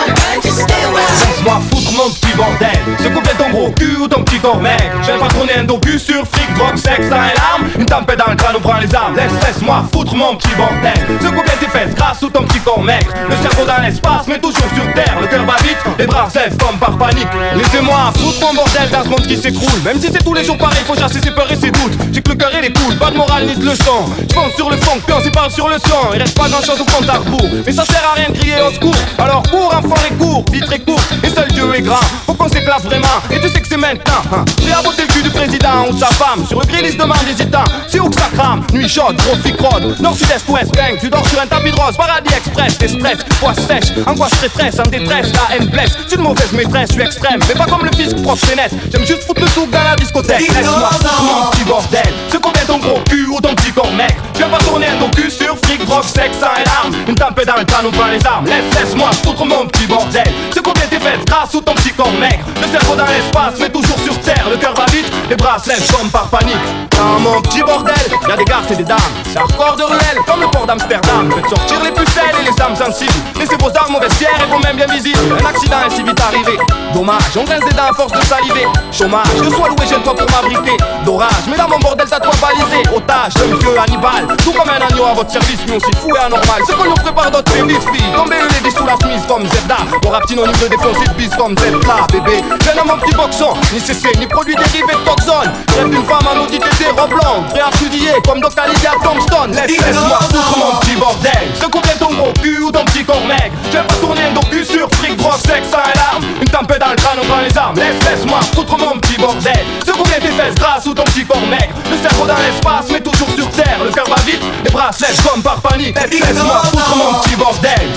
Laisse-moi 0.43 1.61
foutre 1.71 1.93
mon 1.93 2.11
petit 2.11 2.35
bordel 2.37 2.69
Ce 2.99 3.09
couplet 3.09 3.33
ton 3.39 3.51
gros 3.51 3.71
cul 3.71 3.97
ou 4.01 4.09
ton 4.09 4.23
petit 4.23 4.39
corps 4.39 4.61
mec 4.61 4.81
Je 5.03 5.13
vais 5.13 5.19
pas 5.19 5.29
tourner 5.29 5.55
un 5.59 5.65
docu 5.65 5.99
sur 5.99 6.27
fric, 6.27 6.50
drogue, 6.61 6.77
sexe, 6.77 7.09
sang 7.09 7.23
et 7.25 7.37
larmes. 7.37 7.69
Une 7.79 7.87
tempête 7.87 8.19
dans 8.19 8.31
le 8.31 8.37
crâne, 8.37 8.55
on 8.57 8.61
prend 8.61 8.79
les 8.79 8.95
armes. 8.95 9.17
Laisse, 9.17 9.33
laisse-moi 9.47 9.85
foutre 9.93 10.15
mon 10.15 10.37
petit 10.37 10.55
bordel. 10.55 10.95
Ce 11.21 11.29
couplet 11.29 11.57
tes 11.61 11.67
fesses 11.67 11.95
grâce 11.95 12.23
ou 12.23 12.29
ton 12.29 12.45
petit 12.45 12.61
corps 12.61 12.83
mec 12.83 13.07
Le 13.29 13.37
cerveau 13.37 13.65
dans 13.67 13.83
l'espace 13.83 14.27
mais 14.29 14.39
toujours 14.39 14.69
sur 14.75 14.93
terre. 14.95 15.17
Le 15.21 15.27
cœur 15.27 15.45
bat 15.45 15.57
vite, 15.63 15.79
les 15.99 16.07
bras 16.07 16.29
lèvent 16.35 16.57
comme 16.57 16.79
par 16.79 16.97
panique. 16.99 17.29
Laissez-moi 17.57 18.13
foutre 18.17 18.41
mon 18.41 18.55
bordel 18.55 18.91
dans 18.91 19.05
ce 19.05 19.09
monde 19.09 19.27
qui 19.27 19.37
s'écroule. 19.37 19.81
Même 19.85 20.01
si 20.01 20.09
c'est 20.13 20.23
tous 20.23 20.35
les 20.35 20.45
jours 20.45 20.59
pareil, 20.59 20.83
faut 20.87 20.97
chasser 20.97 21.21
ses 21.21 21.31
peurs 21.31 21.51
et 21.51 21.57
ses 21.57 21.71
doutes. 21.71 21.97
J'ai 22.13 22.23
que 22.23 22.31
le 22.31 22.37
cœur 22.37 22.55
et 22.55 22.63
les 22.63 22.71
poules, 22.71 22.97
pas 22.97 23.11
de 23.11 23.17
morale 23.17 23.47
ni 23.47 23.55
de 23.55 23.65
leçon. 23.65 24.07
Je 24.19 24.57
sur 24.57 24.71
le 24.71 24.77
fond, 24.77 24.99
puis 25.07 25.15
on 25.17 25.23
s'y 25.23 25.31
parle 25.31 25.51
sur 25.51 25.69
le 25.69 25.79
son 25.79 26.13
Il 26.15 26.21
reste 26.21 26.37
pas 26.37 26.49
grand 26.49 26.63
chose 26.63 26.81
au 26.81 26.85
compte 26.85 27.09
à 27.09 27.19
rebours. 27.19 27.49
Mais 27.67 27.73
ça 27.73 27.85
sert 27.85 28.03
à 28.11 28.15
rien 28.15 28.29
de 28.31 28.39
crier 28.39 28.61
au 28.67 28.73
secours. 28.73 28.95
Alors 29.19 29.43
cours 29.51 29.75
enfant 29.75 30.03
et 30.09 30.15
cours, 30.15 30.45
vie 30.53 30.61
très 30.61 30.79
court. 30.79 31.01
Et 31.23 31.29
seul 31.29 31.49
Dieu 31.49 31.75
est 31.75 31.83
grand, 31.83 32.01
faut 32.27 32.35
qu'on 32.35 32.49
s'éclate 32.49 32.85
vraiment. 32.85 33.07
Et 33.31 33.41
tu 33.41 33.49
sais 33.49 33.61
que 33.61 33.69
c'est 33.69 33.77
maintenant 33.77 34.23
hein. 34.33 34.45
À 34.73 34.83
le 34.83 35.23
du 35.23 35.31
président 35.31 35.87
ou 35.91 35.99
sa 35.99 36.07
femme 36.07 36.45
Sur 36.51 36.59
le 36.59 36.67
grill 36.67 36.85
il 36.85 36.91
se 36.91 36.97
demande 36.97 37.23
hésitant 37.31 37.63
C'est 37.87 38.01
où 38.01 38.11
que 38.11 38.17
ça 38.17 38.27
crame 38.35 38.65
Nuit 38.73 38.89
chaude, 38.89 39.15
gros 39.19 39.37
fic 39.37 39.55
rod 39.61 39.95
Nord, 40.01 40.17
sud-est, 40.17 40.49
ouest, 40.49 40.75
bang 40.75 40.99
Tu 41.01 41.09
dors 41.09 41.25
sur 41.29 41.41
un 41.41 41.47
tapis 41.47 41.71
de 41.71 41.77
rose, 41.77 41.97
paradis 41.97 42.35
express 42.35 42.77
Des 42.77 42.89
stress, 42.89 43.19
poids 43.39 43.55
sèche, 43.55 43.93
angoisse, 44.05 44.33
détresse 44.41 44.81
En 44.81 44.91
détresse, 44.91 45.29
la 45.33 45.55
haine 45.55 45.67
blesse. 45.67 45.97
C'est 46.09 46.17
une 46.17 46.23
mauvaise 46.23 46.51
maîtresse, 46.53 46.89
je 46.89 46.95
suis 46.95 47.03
extrême 47.03 47.39
Mais 47.49 47.55
pas 47.55 47.67
comme 47.67 47.85
le 47.85 47.93
fisc 47.93 48.21
prof, 48.25 48.43
net 48.57 48.73
J'aime 48.91 49.07
juste 49.07 49.23
foutre 49.29 49.43
le 49.43 49.47
souk 49.47 49.71
dans 49.71 49.85
la 49.85 49.95
discothèque. 49.95 50.41
Laisse-moi 50.41 50.91
foutre 50.91 51.23
mon 51.23 51.51
petit 51.51 51.65
bordel. 51.65 52.13
Ce 52.33 52.37
combien 52.39 52.65
ton 52.65 52.79
gros 52.79 53.01
cul 53.09 53.27
ou 53.27 53.41
ton 53.41 53.55
petit 53.55 53.71
corps 53.71 53.93
mec. 53.93 54.17
Tu 54.35 54.43
vas 54.43 54.49
pas 54.49 54.59
tourner 54.65 54.87
un 54.87 54.99
ton 54.99 55.11
cul 55.11 55.31
sur 55.31 55.57
fric, 55.65 55.85
drogue, 55.87 56.03
sexe, 56.03 56.39
et 56.39 56.65
larmes. 56.69 56.97
Une 57.07 57.15
tempête 57.15 57.47
dans 57.47 57.57
le 57.57 57.65
crâne, 57.65 57.87
on 57.87 57.91
prend 57.93 58.09
les 58.09 58.27
armes. 58.27 58.47
Laisse, 58.47 58.75
laisse-moi 58.75 59.11
foutre 59.23 59.45
mon 59.45 59.67
petit 59.67 59.87
bordel. 59.87 60.27
Ce 60.53 60.59
combien 60.59 60.87
tes 60.87 60.99
fesses 60.99 61.25
grâce 61.27 61.55
ou 61.55 61.61
ton 61.61 61.75
petit 61.75 61.93
corps 61.93 62.13
mec. 62.13 62.41
Le 62.61 62.67
cerveau 62.67 62.97
dans 62.97 63.07
l'espace 63.07 63.55
mais 63.61 63.69
toujours 63.69 63.99
sur 64.03 64.19
terre. 64.21 64.47
Le 64.51 64.57
cœur 64.57 64.75
va 64.75 64.87
vite, 64.87 65.11
les 65.29 65.37
bras 65.37 65.59
se 65.59 65.69
lèvent 65.69 65.93
comme 65.93 66.11
par 66.11 66.29
Dans 66.41 67.21
mon 67.21 67.41
petit 67.43 67.63
bordel, 67.63 67.95
y'a 68.29 68.37
des 68.37 68.45
garces 68.45 68.71
et 68.71 68.77
des 68.77 68.85
dames. 68.85 68.99
C'est 69.25 69.39
hardcore 69.39 69.77
de 69.77 69.85
ruelle 69.85 70.19
comme 70.27 70.41
le 70.41 70.49
port 70.49 70.67
d'Amsterdam. 70.67 71.31
Faites 71.33 71.49
sortir 71.49 71.83
les 71.85 71.93
pucelles 71.93 72.35
et 72.41 72.45
les 72.45 72.63
âmes 72.63 72.77
sensibles. 72.77 73.13
Laissez 73.39 73.57
vos 73.57 73.71
armes 73.77 73.97
au 73.97 74.01
vestiaire 74.01 74.37
et 74.43 74.51
vos 74.51 74.59
mains 74.59 74.75
bien 74.75 74.87
visibles 74.87 75.19
Un 75.41 75.47
accident 75.47 75.77
est 75.87 75.95
si 75.95 76.03
vite 76.03 76.21
arrivé. 76.21 76.59
Dommage, 76.95 77.37
on 77.37 77.45
grince 77.45 77.65
des 77.65 77.75
dents 77.75 77.91
à 77.91 77.95
force 77.95 78.13
de 78.13 78.23
saliver. 78.25 78.67
Chômage, 78.93 79.27
je 79.43 79.51
sois 79.51 79.69
loué, 79.69 79.87
j'ai 79.89 79.97
toi 80.03 80.15
pour 80.15 80.31
m'abriter. 80.31 80.77
D'orage, 81.05 81.45
mais 81.49 81.57
dans 81.57 81.69
mon 81.69 81.79
bordel 81.79 82.07
t'as 82.09 82.21
toi 82.21 82.33
balisé 82.41 82.83
Otage, 82.95 83.35
d'un 83.35 83.57
vieux 83.57 83.79
Hannibal. 83.79 84.37
Tout 84.45 84.53
comme 84.53 84.69
un 84.69 84.81
agneau 84.81 85.05
à 85.05 85.15
votre 85.15 85.31
service, 85.31 85.61
mais 85.67 85.77
aussi 85.77 85.93
fou 86.01 86.15
et 86.15 86.19
anormal. 86.19 86.63
C'est 86.67 86.77
qu'on 86.77 86.85
nous 86.85 86.95
prépare 86.95 87.31
d'autres 87.31 87.53
services, 87.53 87.85
filles 87.93 88.13
Tombez 88.15 88.37
les 88.65 88.71
sous 88.71 88.85
la 88.85 88.97
chemise 89.01 89.27
comme 89.27 89.47
Zelda 89.47 89.77
Mon 90.05 90.11
rap 90.11 90.29
de 90.29 90.69
défoncer 90.69 91.07
de 91.07 91.15
bise 91.15 91.35
comme 91.37 91.57
Zelda, 91.59 92.07
bébé. 92.13 92.43
Viens 92.63 92.75
dans 92.77 92.93
mon 92.93 92.99
petit 93.01 93.15
boxon, 93.15 93.55
ni 93.73 93.81
CC, 93.81 94.13
ni 94.19 94.27
produit 94.27 94.55
dérivé 94.55 94.93
de 94.93 95.05
toxone. 95.05 95.53
Rêve 95.77 95.91
d'une 95.91 96.05
femme 96.05 96.27
des 96.35 97.01
robes 97.01 97.11
blondes 97.11 97.47
Prêt 97.51 97.61
à 97.61 97.71
fusiller 97.77 98.13
comme 98.27 98.41
Dr. 98.41 98.63
Lydia 98.69 98.93
Tombstone. 99.03 99.53
Laisse, 99.53 99.81
laisse-moi 99.81 100.19
foutre 100.21 100.59
mon 100.59 100.79
petit 100.79 100.97
bordel. 100.97 101.33
Ce 101.61 101.67
combien 101.67 101.95
ton 101.99 102.13
gros 102.15 102.33
cul 102.41 102.59
ou 102.61 102.71
ton 102.71 102.85
petit 102.85 103.05
corps 103.05 103.25
mec 103.27 103.53
Je 103.67 103.79
vais 103.79 103.85
pas 103.85 103.95
tourner 103.95 104.23
un 104.25 104.33
docu 104.33 104.65
sur 104.65 104.89
fric, 104.95 105.17
drogue, 105.17 105.41
sexe, 105.47 105.71
sang 105.71 105.79
et 105.93 105.99
larmes. 105.99 106.25
Une 106.41 106.49
tempête 106.49 106.81
dans 106.81 106.91
le 106.91 106.97
crâne, 106.97 107.19
on 107.23 107.27
prend 107.27 107.41
les 107.41 107.57
armes. 107.57 107.77
Laisse, 107.77 108.03
laisse-moi 108.09 108.41
foutre 108.55 108.79
mon 108.79 108.99
petit 108.99 109.19
bordel. 109.19 109.65
Ce 109.87 109.93
combien 109.93 110.19
tes 110.19 110.33
fesses 110.33 110.55
grâce 110.55 110.87
ou 110.87 110.95
ton 110.95 111.05
petit 111.05 111.25
corps 111.25 111.47
mec 111.49 111.71
Le 111.91 111.97
cerveau 111.97 112.27
dans 112.27 112.39
l'espace 112.39 112.87
mais 112.91 113.01
toujours 113.01 113.31
sur 113.35 113.51
terre. 113.51 113.79
Le 113.85 113.91
cœur 113.91 114.07
va 114.09 114.23
vite, 114.23 114.43
les 114.65 114.71
bras 114.71 114.93
se 114.93 115.03
lèvent 115.03 115.23
comme 115.27 115.43
par 115.43 115.61
panique. 115.61 115.97
Laisse, 115.97 116.21
laisse-moi 116.21 116.63
foutre 116.71 116.97
mon 116.97 117.21
petit 117.21 117.37
bordel 117.37 117.89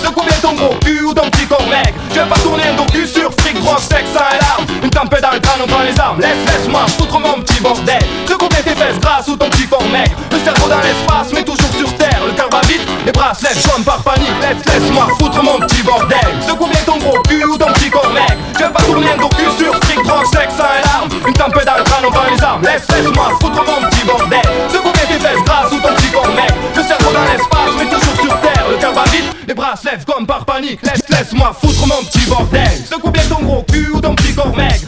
grâce 9.03 9.27
ou 9.27 9.35
ton 9.35 9.49
petit 9.49 9.67
corps 9.67 9.87
mec 9.91 10.11
Le 10.31 10.39
cerveau 10.39 10.67
dans 10.69 10.79
l'espace 10.79 11.33
mais 11.33 11.43
toujours 11.43 11.71
sur 11.77 11.93
terre. 11.95 12.21
Le 12.25 12.33
cœur 12.33 12.49
va 12.49 12.61
vite, 12.61 12.81
les 13.05 13.11
bras 13.11 13.33
se 13.33 13.43
lèvent 13.43 13.67
comme 13.69 13.83
par 13.83 14.01
panique. 14.01 14.31
Laisse, 14.41 14.63
laisse-moi 14.65 15.07
foutre 15.19 15.43
mon 15.43 15.59
petit 15.59 15.83
bordel. 15.83 16.19
Ce 16.47 16.53
combien 16.53 16.81
ton 16.85 16.97
gros 16.97 17.21
cul 17.27 17.43
ou 17.45 17.57
ton 17.57 17.71
petit 17.73 17.89
corps 17.89 18.11
Je 18.57 18.63
vais 18.63 18.69
pas 18.69 18.81
tourner 18.83 19.11
un 19.11 19.17
docu 19.17 19.43
sur 19.57 19.75
fric, 19.83 20.03
drogue, 20.03 20.25
sexe, 20.25 20.55
sang 20.57 20.71
et 20.79 20.85
larmes 20.87 21.09
Une 21.27 21.33
tempête 21.33 21.65
dans 21.65 21.77
le 21.77 21.83
crâne, 21.83 22.05
on 22.07 22.11
prend 22.11 22.29
les 22.33 22.43
armes. 22.43 22.63
Laisse, 22.63 22.87
laisse-moi 22.89 23.29
foutre 23.41 23.63
mon 23.65 23.87
petit 23.87 24.05
bordel. 24.05 24.41
Ce 24.69 24.77
combien 24.77 25.05
tes 25.07 25.19
fesses 25.19 25.43
grâce 25.45 25.71
ou 25.71 25.79
ton 25.79 25.93
petit 25.95 26.11
corps 26.11 26.33
mec 26.35 26.53
Le 26.75 26.83
cerveau 26.83 27.11
dans 27.11 27.25
l'espace 27.31 27.73
mais 27.77 27.85
toujours 27.85 28.15
sur 28.21 28.41
terre. 28.41 28.65
Le 28.69 28.77
cœur 28.77 28.93
va 28.93 29.03
vite, 29.05 29.25
les 29.47 29.53
bras 29.53 29.75
se 29.75 29.89
lèvent 29.89 30.05
comme 30.05 30.25
par 30.25 30.45
panique. 30.45 30.81
Laisse, 30.83 31.09
laisse-moi 31.09 31.55
foutre 31.59 31.87
mon 31.87 32.03
petit 32.05 32.25
bordel. 32.27 32.71
Ce 32.89 32.95
combien 32.95 33.23
ton 33.23 33.41
gros 33.43 33.63
cul 33.71 33.89
ou 33.93 33.99
ton 33.99 34.15
petit 34.15 34.33
corps 34.33 34.55
mec 34.55 34.82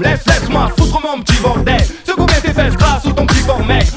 Laisse, 0.00 0.24
laisse-moi 0.26 0.68
foutre 0.76 1.00
mon 1.02 1.22
petit 1.22 1.40
bordel. 1.42 1.80
Ce 2.06 2.12
combien 2.12 2.40
tes 2.40 2.52
fesses 2.52 2.76
grâce 2.76 3.04
ou 3.04 3.12
ton 3.12 3.26
petit 3.26 3.42
mec 3.66 3.91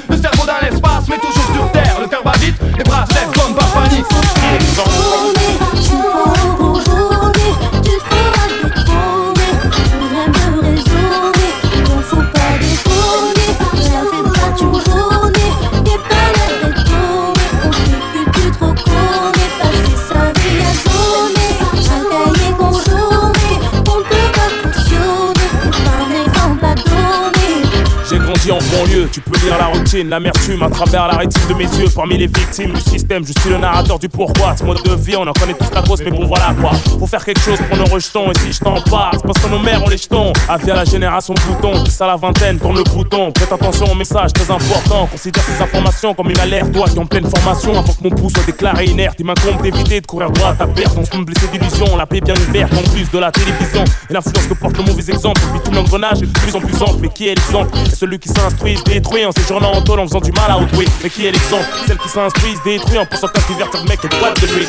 tu 29.16 29.22
peux 29.22 29.40
lire 29.46 29.58
la 29.58 29.68
routine, 29.68 30.10
l'amertume 30.10 30.62
à 30.62 30.70
travers 30.70 31.08
la 31.08 31.16
rétine 31.16 31.48
de 31.48 31.54
mes 31.54 31.64
yeux. 31.64 31.88
Parmi 31.96 32.18
les 32.18 32.28
victimes 32.28 32.74
du 32.74 32.82
système, 32.82 33.26
je 33.26 33.32
suis 33.40 33.50
le 33.50 33.58
narrateur 33.58 33.98
du 33.98 34.10
pourquoi. 34.10 34.58
Ce 34.58 34.64
mode 34.66 34.84
de 34.84 34.94
vie, 34.94 35.16
on 35.16 35.26
en 35.26 35.32
connaît 35.32 35.54
tous 35.54 35.74
la 35.74 35.82
cause, 35.84 36.02
mais 36.04 36.12
bon 36.12 36.26
voilà 36.26 36.54
quoi. 36.60 36.72
Faut 37.00 37.08
faire 37.08 37.24
quelque 37.24 37.40
chose 37.40 37.58
pour 37.70 37.78
nos 37.78 37.86
rejetons, 37.86 38.30
et 38.30 38.38
si 38.40 38.52
je 38.52 38.60
t'en 38.60 38.82
parle, 38.82 39.18
parce 39.22 39.40
que 39.40 39.48
nos 39.48 39.60
mères 39.60 39.82
ont 39.82 39.88
les 39.88 39.98
jetons. 39.98 40.34
Avis 40.50 40.70
à 40.70 40.76
la 40.76 40.84
génération 40.84 41.34
bouton, 41.48 41.82
à 41.98 42.08
la 42.08 42.18
vingtaine, 42.18 42.60
tourne 42.60 42.76
le 42.76 42.84
bouton. 42.84 43.32
Prête 43.32 43.54
attention 43.54 43.90
au 43.90 43.96
message 43.96 44.34
très 44.34 44.52
important, 44.52 45.08
considère 45.08 45.44
ces 45.46 45.64
informations 45.64 46.14
comme 46.14 46.30
une 46.30 46.40
alerte. 46.40 46.74
Toi 46.74 46.86
qui 46.90 47.00
en 47.00 47.06
pleine 47.06 47.30
formation, 47.30 47.72
avant 47.72 47.94
que 47.94 48.04
mon 48.04 48.10
pouce 48.10 48.34
soit 48.34 48.44
déclaré 48.46 48.84
inerte, 48.84 49.16
il 49.20 49.26
m'incombe 49.26 49.62
d'éviter 49.62 50.02
de 50.02 50.08
courir 50.08 50.30
droit 50.32 50.50
à 50.50 50.54
ta 50.56 50.68
perte. 50.68 50.94
On 50.98 51.06
se 51.06 51.16
me 51.16 51.24
blesser 51.24 51.48
d'illusions, 51.54 51.96
la 51.96 52.06
paix 52.06 52.20
bien 52.20 52.36
ouverte, 52.50 52.74
en 52.74 52.92
plus 52.92 53.10
de 53.10 53.20
la 53.20 53.32
télévision. 53.32 53.86
Et 54.10 54.14
l'influence 54.14 54.48
que 54.48 54.56
porte 54.56 54.78
le 54.78 54.84
mauvais 54.84 55.10
exemple, 55.10 55.40
puis 55.54 55.62
tout 55.64 55.72
l'engrenage 55.72 56.22
est 56.22 56.26
de 56.26 56.38
plus 56.38 56.54
en 56.54 56.60
plus 56.60 56.82
ample. 56.82 57.00
Mais 57.00 57.08
qui 57.08 57.30
est 57.30 57.36
l'exemple? 57.36 57.72
Celui 57.94 58.20
qui 58.20 58.28
s'instruit, 58.28 58.76
détruit 59.06 59.26
en 59.26 59.32
séjournant 59.32 59.72
en 59.72 59.82
tôle 59.82 60.00
en 60.00 60.08
faisant 60.08 60.20
du 60.20 60.32
mal 60.32 60.50
à 60.50 60.58
autrui. 60.58 60.88
Mais 61.04 61.10
qui 61.10 61.26
est 61.26 61.32
l'exemple 61.32 61.66
Celle 61.88 61.98
qui 61.98 62.10
s'instruit, 62.10 62.56
se 62.56 62.64
détruit 62.64 62.98
en 62.98 63.06
pensant 63.06 63.28
qu'à 63.28 63.42
se 63.42 63.48
divertir 63.48 63.82
le 63.82 63.90
mec 63.90 64.00
est 64.04 64.20
boîte 64.20 64.42
de 64.42 64.48
lui. 64.48 64.68